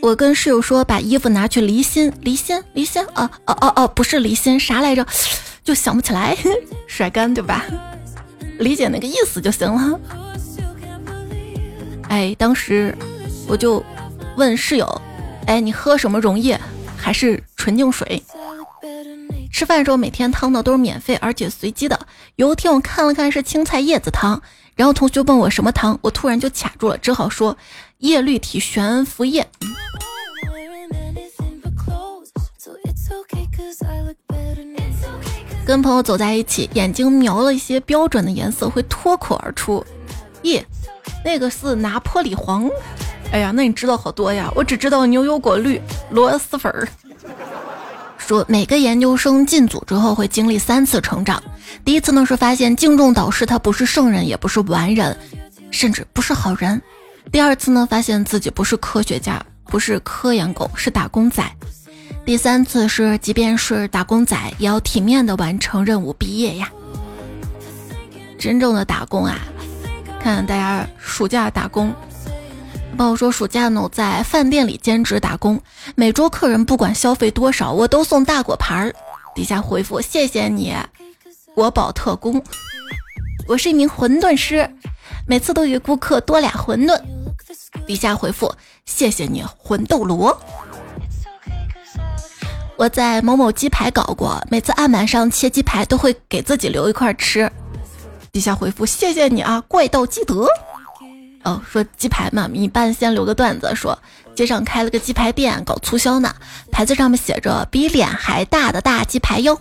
[0.01, 5.05] 我跟室友说把衣服拿去离心，离心，离心啊哦哦哦，不是离心，啥来着？
[5.63, 6.37] 就想不起来，
[6.87, 7.65] 甩干对吧？
[8.59, 9.99] 理解那个意思就行了。
[12.09, 12.95] 哎，当时
[13.47, 13.83] 我就
[14.37, 15.01] 问室友，
[15.47, 16.59] 哎，你喝什么溶液
[16.95, 18.21] 还是纯净水？
[19.51, 22.07] 吃饭的时候每天汤呢都是免费而且随机的。
[22.35, 24.41] 有一天我看了看是青菜叶子汤，
[24.75, 27.57] 然后同学问我什么汤，我突然就卡住了，只好说
[27.99, 29.47] 叶绿体悬浮液。
[35.65, 39.83] 跟朋友走在一起，眼睛瞄了一些标准的颜色，会脱口而出
[40.43, 40.61] ：“咦，
[41.23, 42.69] 那个是拿破里黄。”
[43.31, 44.51] 哎呀，那你知道好多呀！
[44.55, 46.87] 我只知道牛油果绿、螺蛳粉儿。
[48.17, 51.41] 说每个研究生进组之后会经历三次成长，
[51.83, 55.17] 第一次呢是发现敬重导师，他不是圣人，也不是完人，
[55.71, 56.77] 甚至不是好人；
[57.31, 61.43] 第二次呢发现自己不是科学家，不是科研狗，是打工仔。
[62.25, 66.71] 第三次是，即便是打工仔，也要体面的完成任务毕业呀。
[68.39, 69.37] 真正的打工啊，
[70.21, 71.93] 看大家暑假打工，
[72.97, 75.59] 朋友说暑假呢在饭店里兼职打工，
[75.95, 78.95] 每桌客人不管消费多少，我都送大果盘儿。
[79.35, 80.73] 底下回复谢谢你，
[81.53, 82.41] 国宝特工。
[83.47, 84.69] 我是一名馄饨师，
[85.27, 87.01] 每次都给顾客多俩馄饨。
[87.85, 88.53] 底下回复
[88.85, 90.41] 谢谢你，魂斗罗。
[92.75, 97.49] 我在某某鸡排搞过，每次案板上切鸡排都会给自己留一块吃。
[98.31, 100.47] 底下回复谢谢你啊，怪盗基德。
[101.43, 103.97] 哦，说鸡排嘛，一般先留个段子，说
[104.33, 106.33] 街上开了个鸡排店搞促销呢，
[106.71, 109.57] 牌子上面写着比脸还大的大鸡排哟，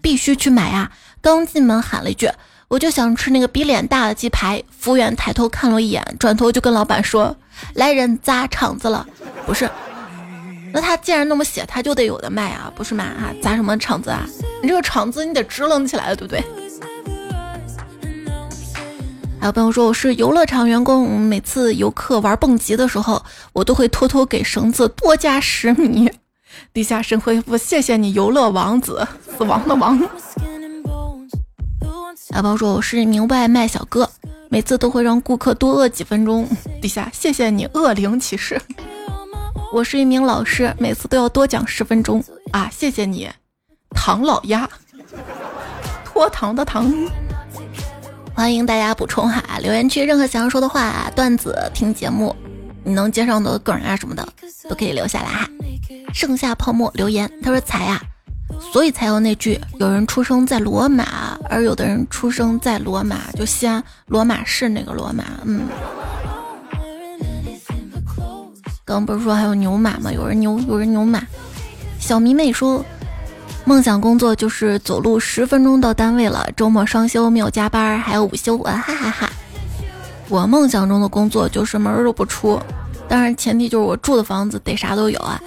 [0.00, 0.90] 必须去买啊！
[1.20, 2.28] 刚进门喊了一句，
[2.66, 4.62] 我就想吃那个比脸大的鸡排。
[4.76, 7.36] 服务员抬头看了一眼，转头就跟老板说
[7.74, 9.06] ：“来人砸场子了，
[9.46, 9.70] 不是。”
[10.72, 13.04] 那他既然那么写，他就得有的卖啊，不是吗？
[13.04, 14.26] 啊，砸什么场子啊？
[14.62, 16.44] 你这个场子你得支棱起来了，对不对？
[19.40, 26.10] 还有朋友说我是游乐场员工，每次游客玩蹦极的时候，我都会偷偷给绳子多加十米。
[26.74, 29.98] 地下神回复：谢谢你，游乐王子，死亡的王。
[32.30, 34.10] 还有朋友说我是一名外卖小哥，
[34.50, 36.46] 每次都会让顾客多饿几分钟。
[36.82, 38.60] 地下谢谢你，恶灵骑士。
[39.70, 42.70] 我是一名老师，每次都要多讲十分钟啊！
[42.72, 43.28] 谢谢你，
[43.90, 44.68] 唐老鸭，
[46.04, 46.90] 脱糖的糖。
[48.34, 52.34] 欢迎大家补充哈，留言区任何想要说的话、段子、听节目，
[52.82, 54.26] 你能接上的梗啊什么的，
[54.70, 55.48] 都可以留下来哈。
[56.14, 58.00] 盛夏泡沫留言，他说才啊，
[58.72, 65.66] 所以才有那句有人出生在罗马，而有的人出生在罗马，就西安罗马市那个罗马，嗯。
[68.88, 70.10] 刚不是说还有牛马吗？
[70.10, 71.22] 有人牛，有人牛马。
[72.00, 72.82] 小迷妹说，
[73.66, 79.30] 梦想工作就是走路十分钟到单位了，周末双休，没有加班，还有午休，哈哈哈。
[80.30, 82.58] 我梦想中的工作就是门都不出，
[83.06, 85.38] 当然前提就是我住的房子得啥都有啊。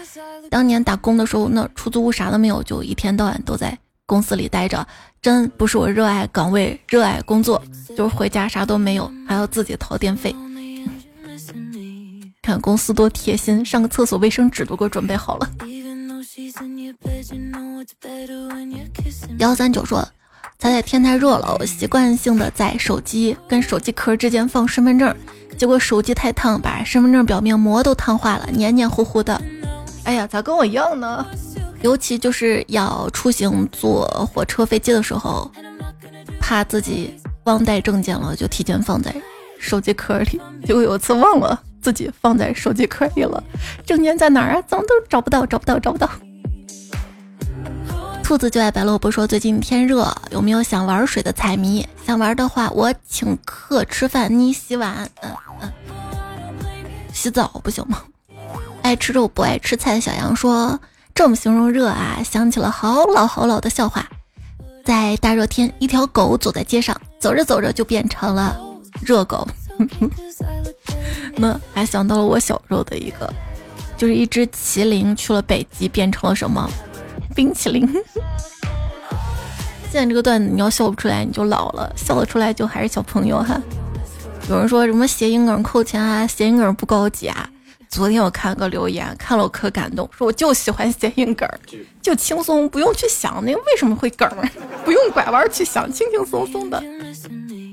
[0.52, 3.76] 当年打工的时候，那出租屋啥都没有，就一天到晚都在
[4.06, 4.86] 公司里待着，
[5.20, 7.60] 真不是我热爱岗位、热爱工作，
[7.98, 10.36] 就是回家啥都没有，还要自己掏电费。
[12.42, 15.50] 看公司多贴心，上个厕所卫生纸都给我准备好了。
[19.38, 20.08] 幺三九说
[20.58, 25.16] ：“彩彩天太热了，我习惯性的在手机跟手机壳之间放身份证，
[25.56, 29.40] 结果手机太烫，把身份证表面膜都烫化了，黏黏糊糊的。
[30.04, 31.24] 哎呀，咋跟我一样呢？
[31.84, 35.52] 尤其就是要出行坐火车、飞机的时候，
[36.40, 39.14] 怕自己忘带证件了，就提前放在
[39.60, 43.44] 手机壳里，结果有一次忘了。”自己放在手机壳里了，
[43.86, 44.62] 证件在哪儿啊？
[44.68, 46.10] 怎么都找不到，找不到，找不到。
[48.24, 51.86] 兔子就爱白萝卜说：“最近天热，有没有想玩水的彩迷？
[52.06, 55.10] 想玩的话，我请客吃饭，你洗碗。
[55.22, 55.70] 嗯嗯，
[57.12, 58.02] 洗澡不行吗？”
[58.84, 60.80] 爱吃肉不爱吃菜的小羊说
[61.14, 64.08] ：“这么形容热啊，想起了好老好老的笑话。
[64.86, 68.58] 在大热天，一条狗走在街上，走着走着就变成了
[69.02, 69.46] 热狗。”
[71.38, 73.32] 那还想到了我小时候的一个，
[73.98, 76.70] 就是一只麒麟去了北极，变成了什么
[77.36, 77.88] 冰淇淋。
[79.92, 83.62] 现在这个段子你要笑不出来，你就老了；笑得出来，就还是小朋友哈。
[84.50, 87.50] 有人说什么谐音梗扣钱啊，谐音梗不高级啊。
[87.90, 91.46] 昨天我看个留言，看了我可感动，说我就喜欢谐音梗，
[92.02, 94.30] 就轻松，不用去想那个为什么会梗，
[94.86, 96.82] 不用拐弯去想，轻轻松松的。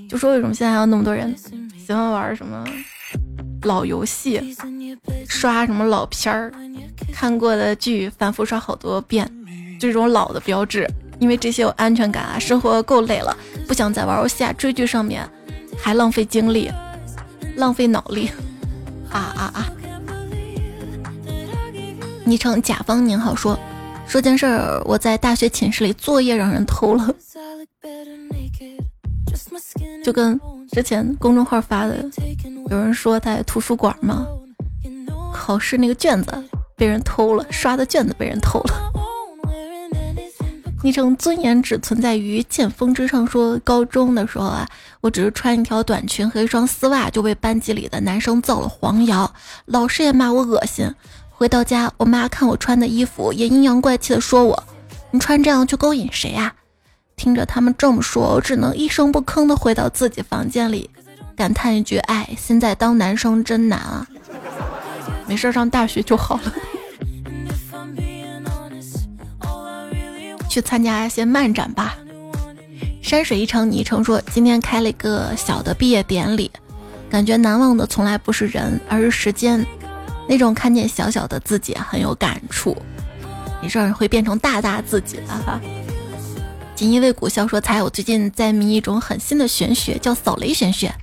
[0.09, 1.33] 就说为什么现在还有那么多人？
[1.89, 2.67] 喜欢玩什么
[3.63, 4.55] 老游戏，
[5.27, 6.53] 刷什么老片儿，
[7.15, 9.27] 看过的剧反复刷好多遍，
[9.81, 10.87] 这种老的标志，
[11.19, 13.35] 因为这些有安全感啊，生活够累了，
[13.67, 15.27] 不想再玩游戏啊，追剧上面
[15.79, 16.71] 还浪费精力，
[17.57, 18.29] 浪费脑力，
[19.09, 19.73] 啊啊啊！
[22.27, 23.59] 昵称甲方您好，说
[24.07, 27.15] 说件事儿，我在大学寝室里作业让人偷了，
[30.05, 30.39] 就跟。
[30.73, 32.05] 之前公众号发的，
[32.71, 34.27] 有人说在图书馆嘛，
[35.33, 36.33] 考试那个卷子
[36.77, 38.93] 被人偷了，刷的卷子被人偷了。
[40.81, 44.69] 昵称尊严只存在于剑锋之上，说高中的时候啊，
[45.01, 49.33] 我只是穿一条短裙和一双丝袜就被班级里的男生造了黄谣，
[49.65, 50.89] 老师也骂我恶心。
[51.31, 54.63] 回到家，我妈看我穿的衣服，也阴阳怪气的说我
[55.11, 56.53] ：“你穿这样去勾引谁啊？”
[57.19, 60.89] 听着他们这么说，我只能一声不吭的回到自己房间里，
[61.37, 64.07] 感叹一句：“哎，现在当男生真难啊！”
[65.27, 66.55] 没事，上大学就好了。
[70.49, 71.95] 去参加一些漫展吧。
[73.03, 76.51] 山水一程，昵称说今天开了一个小的毕业典礼，
[77.11, 79.67] 感觉难忘的从来不是人，而是时间。
[80.29, 82.77] 那种看见小小的自己很有感触，
[83.63, 85.61] 你这儿会变成大大自己的哈。
[86.79, 90.95] 锦衣卫古笑说：“才我最近在迷一种很新的玄学，叫扫雷玄学。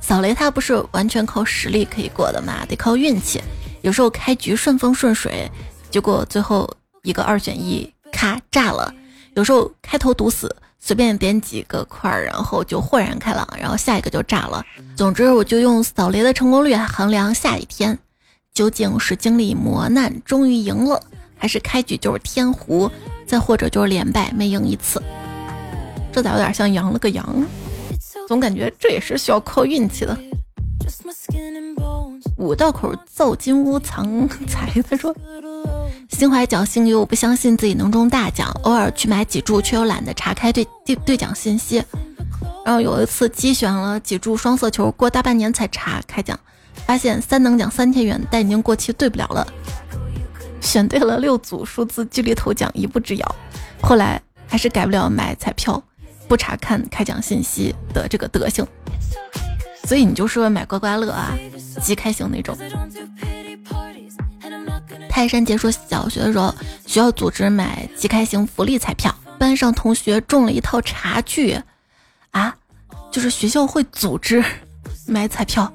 [0.00, 3.42] 扫雷它不是完全靠实力可以过的嘛，得靠运气。
[3.82, 5.50] 有时候开局顺风顺水，
[5.90, 8.88] 结果最后一个二选一，咔炸了；
[9.34, 14.64] 有时候开头堵死，随便点几个块儿，然后就豁然开朗，然后下一个就炸了。
[14.96, 17.98] 总之，我就用扫雷的成功率衡量下一天，
[18.52, 21.02] 究竟是经历磨难终于赢了，
[21.36, 22.88] 还是开局就是天胡，
[23.26, 25.02] 再或者就是连败没赢一次。”
[26.14, 27.44] 这咋有点像羊了个阳？
[28.28, 30.16] 总感觉这也是需要靠运气的。
[32.36, 35.12] 五道口造金屋藏财， 他说
[36.08, 41.82] 心怀侥幸又不相信自己能中大奖，偶尔去买几注，却又懒得查开兑兑兑奖信息。
[42.64, 46.38] 然后有一次机选了几注双色球，过大半年才查开奖，
[46.86, 49.44] 发现三等奖三千元，但已经过期兑不了了。
[50.60, 53.34] 选对了六组数字，距离头奖一步之遥，
[53.82, 55.82] 后来还是改不了买彩票。
[56.28, 58.66] 不查看开奖信息的这个德行，
[59.84, 61.36] 所以你就说买刮刮乐啊，
[61.82, 62.56] 即开型那种。
[65.08, 66.52] 泰山杰说，小学的时候
[66.86, 71.56] 学校组织买即开型福利彩票，班上同学中了一套茶具，
[72.32, 72.56] 啊，
[73.12, 74.42] 就是学校会组织
[75.06, 75.72] 买彩票。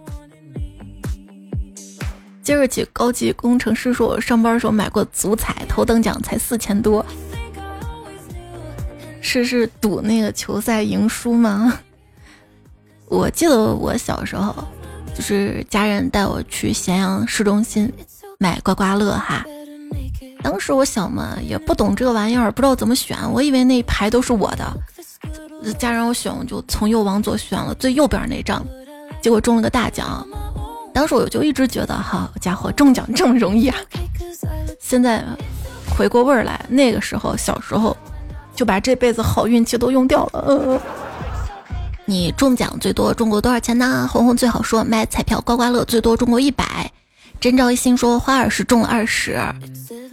[2.43, 7.05] 今儿起，高级工程师说，我上班的时候买过足彩，头等奖才四千多。
[9.21, 11.79] 是是赌那个球赛赢输吗？
[13.07, 14.55] 我记得我小时候，
[15.15, 17.91] 就是家人带我去咸阳市中心
[18.37, 19.45] 买刮刮乐哈。
[20.41, 28.65] 当时我小嘛，也不懂这个玩意儿，不知道怎么选，我以为那一排都是我的，家让我选，我就从右往左选了最右边那张，
[29.21, 30.25] 结果中了个大奖。
[30.93, 33.77] 当时我就一直觉得，好家伙，中奖这么容易啊！
[34.79, 35.23] 现在
[35.97, 37.95] 回过味儿来，那个时候小时候
[38.59, 40.81] 就把这辈子好运气都用掉了。
[42.03, 44.05] 你中奖最多中过多少钱呢？
[44.11, 46.91] 红红最好说买彩票刮刮乐最多中过一百。
[47.39, 49.39] 真赵一心说花二十中了二十，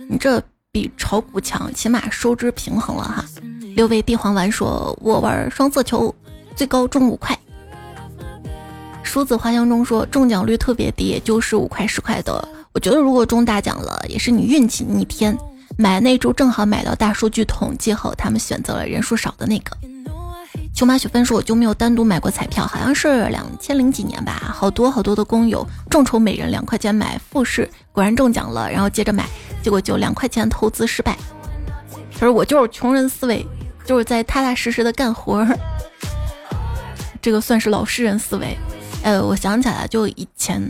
[0.08, 0.40] 你这
[0.70, 3.24] 比炒股强，起码收支平衡了哈。
[3.74, 6.14] 六味地黄丸说，我玩双色球
[6.54, 7.36] 最高中五块。
[9.02, 12.48] 梳子花香中说中奖率特别低，就是五块十块的。
[12.72, 15.36] 我觉得如果中大奖了，也是你运气逆天。
[15.76, 19.76] 买那株正好买到大数据统计后，他们选择了人数少的那个。
[20.74, 24.54] 秋马雪芬说：“我就没有单独买过彩票，好像是两千零几年吧。
[24.54, 29.26] 好多好多的工友众筹每人两块钱买复式，果然中奖了，然后接着买，
[29.62, 31.16] 结果就两块钱投资失败。
[32.12, 33.46] 他说我就是穷人思维，
[33.86, 35.58] 就是在踏踏实实的干活儿，
[37.22, 38.56] 这个算是老实人思维。
[39.02, 40.62] 呃，我想起来，就以前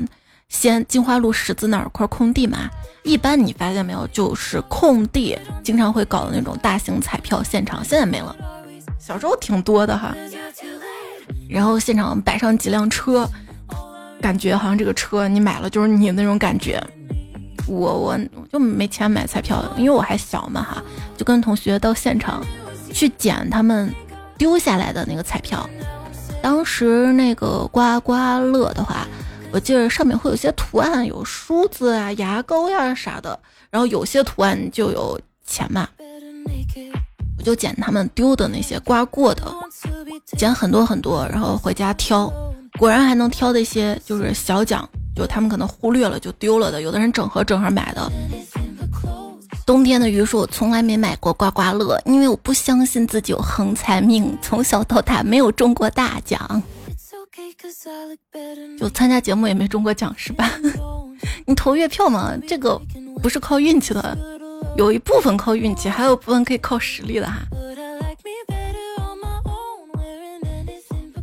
[0.49, 2.71] 先金花路十字那儿块空地嘛，
[3.03, 8.35] 一般你发现没有，就是空地经常会搞的那种大型彩票现场，现在没了。”
[8.99, 10.17] 小时候挺多的哈，
[11.49, 13.29] 然后现场摆上几辆车，
[14.21, 16.83] 感觉好像这个车你买了就是你那种感觉。
[17.69, 18.19] 我我
[18.53, 20.83] 就没钱买彩票，因为我还小嘛哈，
[21.17, 22.45] 就跟同学到现场
[22.93, 23.93] 去捡他们
[24.39, 25.69] 丢下来的那个彩票。
[26.41, 29.07] 当时那个刮刮乐的话，
[29.57, 33.41] 我记得上面会有些图案，有梳子啊、牙膏呀啥的，
[33.71, 35.89] 然后有些图案就有钱嘛。
[37.39, 39.51] 我就捡他们丢的那些刮过的，
[40.37, 42.31] 捡很多很多，然后回家挑，
[42.79, 48.13] 果然还能挑的一些就是小奖，就他们可能忽略了就丢了的，有的人整盒整盒买的。
[49.65, 56.63] 冬天的榆树从来没买过刮刮乐，因为我不相信自己有横财命，从小到大没有中过大奖，
[58.79, 60.51] 就参加节目也没中过奖是吧？
[61.47, 62.81] 你投月票嘛，这个
[63.23, 64.17] 不是靠运气的。
[64.77, 67.41] 有一部分靠运气，还有部分可以靠实力的哈。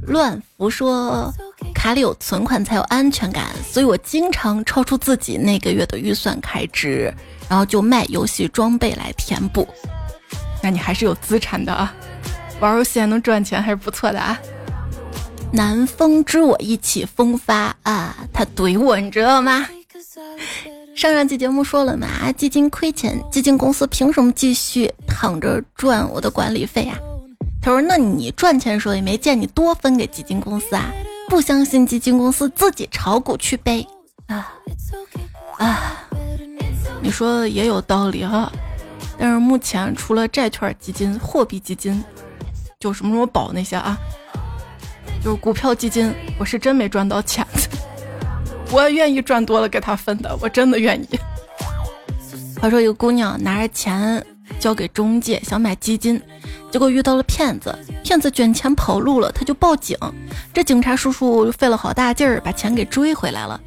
[0.08, 1.32] 乱福说，
[1.74, 7.14] 卡里有存款才有安全感，所以我经常超出自己那个月的预算开支，
[7.48, 9.68] 然后就卖游戏装备来填补。
[10.62, 11.94] 那你还是有资产的啊，
[12.60, 14.40] 玩游戏还能赚钱，还是不错的啊。
[15.56, 19.68] 南风知我意气风发啊，他怼我，你知道吗？
[20.96, 26.98] 上上期节目说了嘛，基金亏钱，基金公司凭什么继续躺着赚我的管理费啊？
[27.62, 30.92] 他说：“那你赚钱的时候也没见你多分给基金公司啊？
[31.30, 33.86] 不相信基金公司自己炒股去呗？
[34.26, 34.54] 啊
[35.60, 36.04] 啊，
[37.00, 38.52] 你说的也有道理哈。
[39.20, 42.04] 但是目前除了债券基金、货币基金，
[42.80, 43.98] 就什么什么宝那些啊，
[45.24, 47.46] 就是股票基金，我是真没赚到钱。
[48.72, 51.20] ”我愿意赚多了给他分的，我真的愿意。
[52.60, 54.26] 话说，一个姑娘拿着钱
[54.60, 56.22] 交给中介想买基金，
[56.72, 59.98] 结果遇到了骗子，骗子卷钱跑路了，他就报警。
[60.54, 63.60] 这警察叔叔费了好大劲儿把钱给追回来了。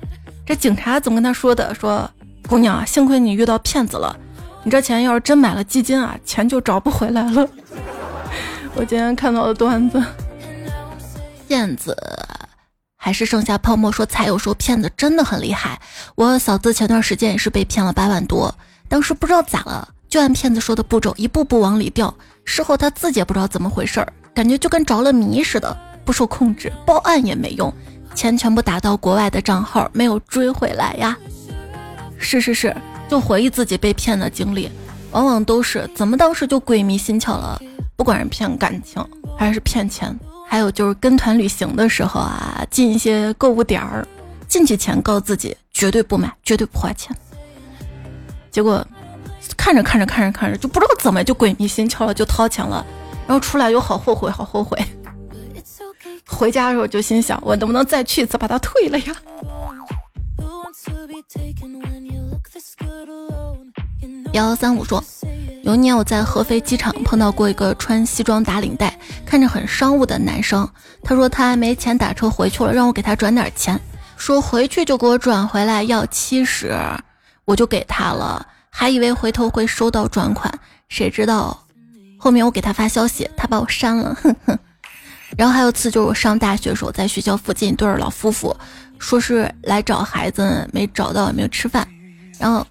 [0.44, 1.74] 这警察怎么跟他说的？
[1.74, 2.11] 说
[2.48, 4.14] 姑娘，幸亏你遇到骗子了，
[4.62, 7.48] 你这钱要是真买了基金啊，钱就找不回来了。
[8.74, 10.02] 我今天看到的段子，
[11.47, 11.97] 骗子。
[12.97, 15.80] 还是剩下泡沫说，才有说骗子真的很厉害。
[16.16, 18.53] 我嫂子前段时间也是被骗了八万多，
[18.88, 22.12] 当时不知道咋了，就按骗子说的步骤一步步往里掉。
[22.44, 27.72] 事后他自己也不知道怎么回事儿，感觉就跟着了迷似的，不受控制，报案也没用，
[28.14, 31.16] 钱全部打到国外的账号，没有追回来呀。
[32.18, 32.74] 是是是，
[33.09, 34.68] 就回忆自己被骗的经历，
[35.12, 37.61] 往往都是怎么当时就鬼迷心窍了，
[37.94, 39.05] 不管是骗感情
[39.38, 40.18] 还是骗钱。
[40.49, 44.07] 还有就是跟团旅行的时候啊，进一些购物点儿，
[44.49, 47.14] 进去前告自己绝对不买，绝对不花钱。
[48.51, 48.86] 结果
[49.57, 52.86] 看着看着看着看着，就不知道怎么就鬼迷心窍了，就掏钱了，
[53.26, 54.78] 然后出来又好后悔，好后悔。
[56.26, 59.14] 回家的时候就心想，我能不能再去一次把它退了呀？
[64.37, 65.03] 幺三五说。
[65.62, 70.68] 有一年我在合肥机场碰到过一个穿西装打领带、看着很商务的男生。
[71.03, 73.80] 他说他没钱打车回去了，让我给他转点钱，
[74.16, 76.72] 说回去就给我转回来要七十，
[77.45, 80.53] 我就给他了，还以为回头会收到转款，
[80.89, 81.59] 谁知道
[82.16, 84.57] 后面我给他发消息，他把我删了，哼哼。
[85.37, 88.57] 然后还有次就是我上大学的时候，在学校附近一对老夫妇，
[89.01, 91.89] 说是来找孩子，没找到也没有吃饭。
[92.39, 92.64] 然后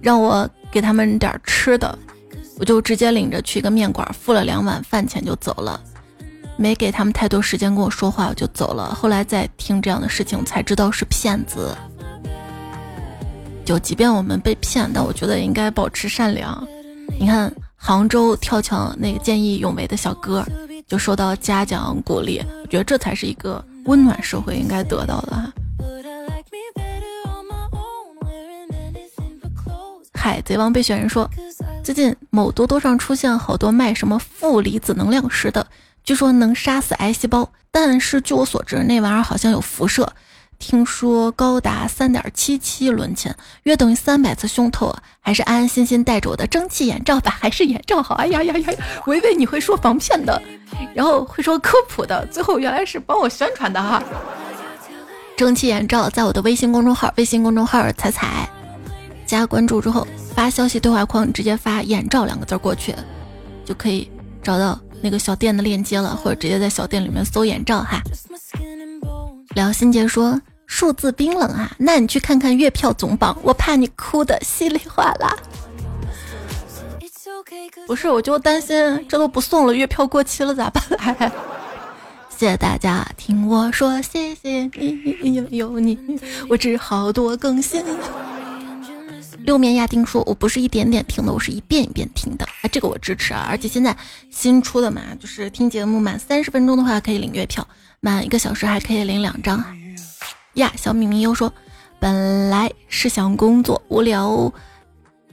[0.00, 1.98] 让我给他们点吃的，
[2.58, 5.80] 我就直接领着去一个面馆，付了两碗饭钱就走了，
[6.56, 8.94] 没给他们太多时间跟我说话，我就走了。
[8.94, 11.76] 后来再听这样的事情，才知道是骗子。
[13.64, 16.66] 就即便我们被骗，但我觉得应该保持善良。
[17.18, 20.44] 你看杭州跳墙那个见义勇为的小哥，
[20.86, 25.52] 就受到嘉奖鼓励，我觉得这才是一个温暖社会应该得到的。
[30.26, 31.30] 海贼王备选人说，
[31.84, 35.64] 最近某多多上出现好多卖什么负离子能量石的，
[36.02, 40.12] 据说能杀死癌细胞，但是据我所知，那玩意儿好像有辐射。
[40.58, 48.16] 听说高达三点七七伦琴，约等于三百次胸透，还是安安心心戴着我的蒸汽眼罩吧，还是眼罩好？
[48.16, 48.74] 哎呀呀呀！
[49.04, 50.42] 我以为你会说防骗的，
[50.92, 54.02] 然后会说科普的，最后原来是帮我宣传的哈。
[55.38, 58.50] 蒸汽眼罩在我的微信公众号，微信公众号彩彩，
[59.26, 62.94] 加关注之后发消息对话框直接发“眼罩”两个字过去，
[63.64, 64.10] 就可以
[64.42, 68.00] 找到那个小店的链接了，或者直接在小店里面搜眼罩哈。
[69.54, 75.36] 聊心姐说数字冰冷啊，那你去看看月票总榜，我怕你哭的稀里哗啦。
[77.86, 78.76] 不是，我就担心
[79.08, 80.82] 这都不送了，月票过期了咋办？
[82.36, 85.98] 谢谢大家听我说，谢谢你有有你，
[86.50, 87.82] 我只好多更新。
[89.46, 92.44] 六面亚丁说，我不是一点点听的，我是一遍一遍听的。
[92.62, 93.96] 哎，这个我支持啊，而且现在
[94.28, 97.66] 新出的嘛，就是听节目满三十分钟的话可以领月票。
[98.00, 99.64] 满一个小时还可以领两张
[100.54, 100.72] 呀！
[100.76, 101.52] 小米米又说，
[102.00, 104.52] 本来是想工作无聊，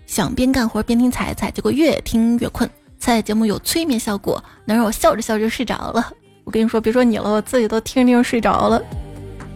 [0.06, 2.70] 想边干活边听彩彩，结果越听越困。
[3.00, 6.14] 彩彩节目有催眠效果，能让我笑着笑着睡着了。
[6.44, 8.80] 我跟你说，别说你了，我自己都听着听着睡着了。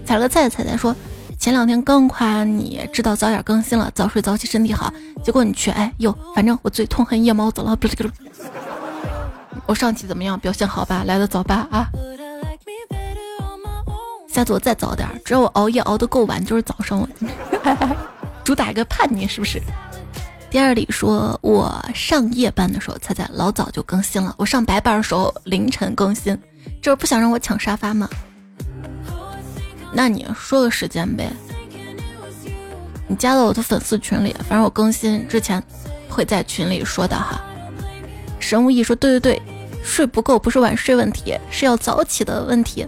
[0.04, 0.96] 彩乐菜彩彩说，
[1.48, 4.94] 前两天刚夸你知道早点更新了，早睡早起身体好，
[5.24, 7.74] 结果你却哎呦，反正我最痛恨夜猫子了。
[9.66, 10.38] 我上期怎么样？
[10.38, 11.06] 表现好吧？
[11.08, 11.66] 来的早吧？
[11.72, 11.88] 啊？
[14.28, 17.08] 下次我再早点，只要我熬夜熬得够晚，就是早上了。
[18.44, 19.62] 主打一个叛逆，是不是？
[20.50, 26.38] 第二里说，我上夜班的时候，猜猜老早就更新了；我上白班的时候，凌晨更新。
[26.82, 28.10] 这是不想让我抢沙发吗？
[29.92, 31.32] 那你说个时间呗。
[33.08, 35.64] 你加到我的粉丝群里，反正我更新之前
[36.10, 37.42] 会在群里说的哈。
[38.40, 39.42] 神无意说，对对对，
[39.84, 42.86] 睡不够不是晚睡问题，是要早起的问题。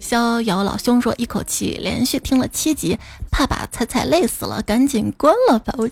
[0.00, 2.98] 逍遥老兄说：“一口气连续听了七集，
[3.30, 5.90] 怕把菜菜累死了，赶紧关了吧。”我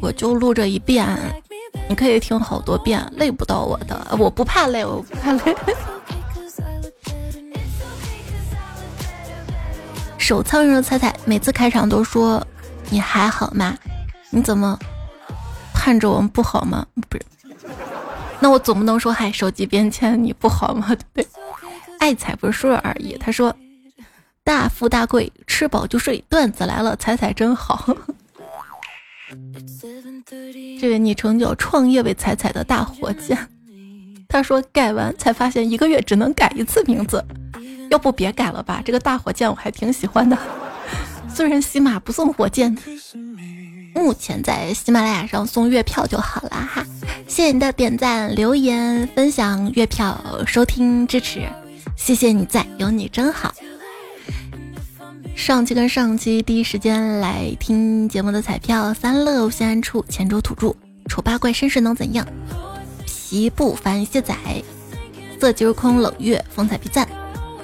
[0.00, 1.06] 我就录这一遍，
[1.88, 5.54] 你可以听好多遍，累不到我的，我不怕累，我不怕累。
[10.22, 12.46] 手仓人的菜菜每次开场都说
[12.90, 13.76] ：“你还好吗？
[14.30, 14.78] 你怎么
[15.74, 17.24] 盼着我们不好吗？”不是，
[18.38, 21.26] 那我总不能说：“嗨，手机边签你不好吗？”对不对？
[21.98, 23.18] 爱彩不是说说而已。
[23.18, 23.52] 他说
[24.44, 27.84] ：“大富大贵，吃饱就睡。”段子来了，彩彩真好。
[30.80, 33.36] 这位昵称叫“创业为彩彩”的大火箭，
[34.28, 37.24] 他说改完才发现一个月只能改一次名字，
[37.92, 38.80] 要不别改了吧？
[38.82, 40.36] 这个大火箭我还挺喜欢的，
[41.28, 42.74] 虽然喜马不送火箭，
[43.94, 46.82] 目前在喜马拉雅上送月票就好了哈。
[47.28, 51.46] 谢谢你的点赞、留言、分享、月票、收听、支持。
[51.94, 53.54] 谢谢你在，有你真好。
[55.36, 60.74] 上期跟上期第一时间来听节目的彩票：三乐西安处、泉州土著、
[61.10, 62.26] 丑八怪绅士能怎样？
[63.04, 64.34] 皮不凡卸载、
[65.38, 67.06] 色即如空冷月、风采必赞、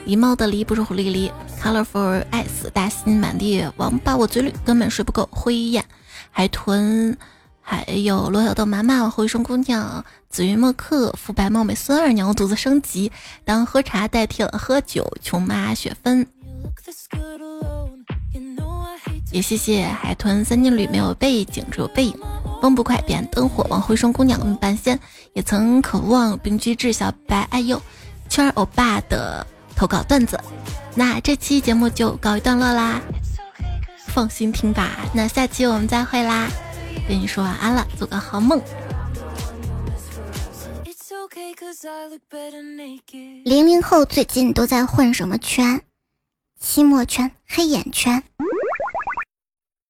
[0.08, 1.30] 狸猫的狸不是狐狸狸、
[1.60, 5.84] Colorful S 大心满地王八我嘴里根本睡不够灰雁
[6.30, 7.14] 海豚。
[7.60, 13.12] 还有罗小豆妈妈、后生姑娘、紫云墨客、肤白貌美孙二娘、独自升级，
[13.44, 16.26] 当喝茶代替了喝酒，穷妈雪芬。
[19.30, 22.18] 也谢谢海豚三金旅没有背景，只有背影。
[22.62, 24.98] 风不快变灯火，往回生姑娘半仙，
[25.34, 27.82] 也曾渴望冰居志小白爱幼
[28.30, 29.46] 圈欧巴的
[29.78, 30.38] 投稿段子。
[30.96, 33.00] 那这期节目就告一段落啦，
[34.08, 34.90] 放心听吧。
[35.14, 36.48] 那下期我们再会啦。
[37.08, 38.60] 跟你说晚安了，做个好梦。
[43.44, 45.80] 零零后最近都在混什么圈？
[46.58, 48.20] 期末圈、黑眼圈。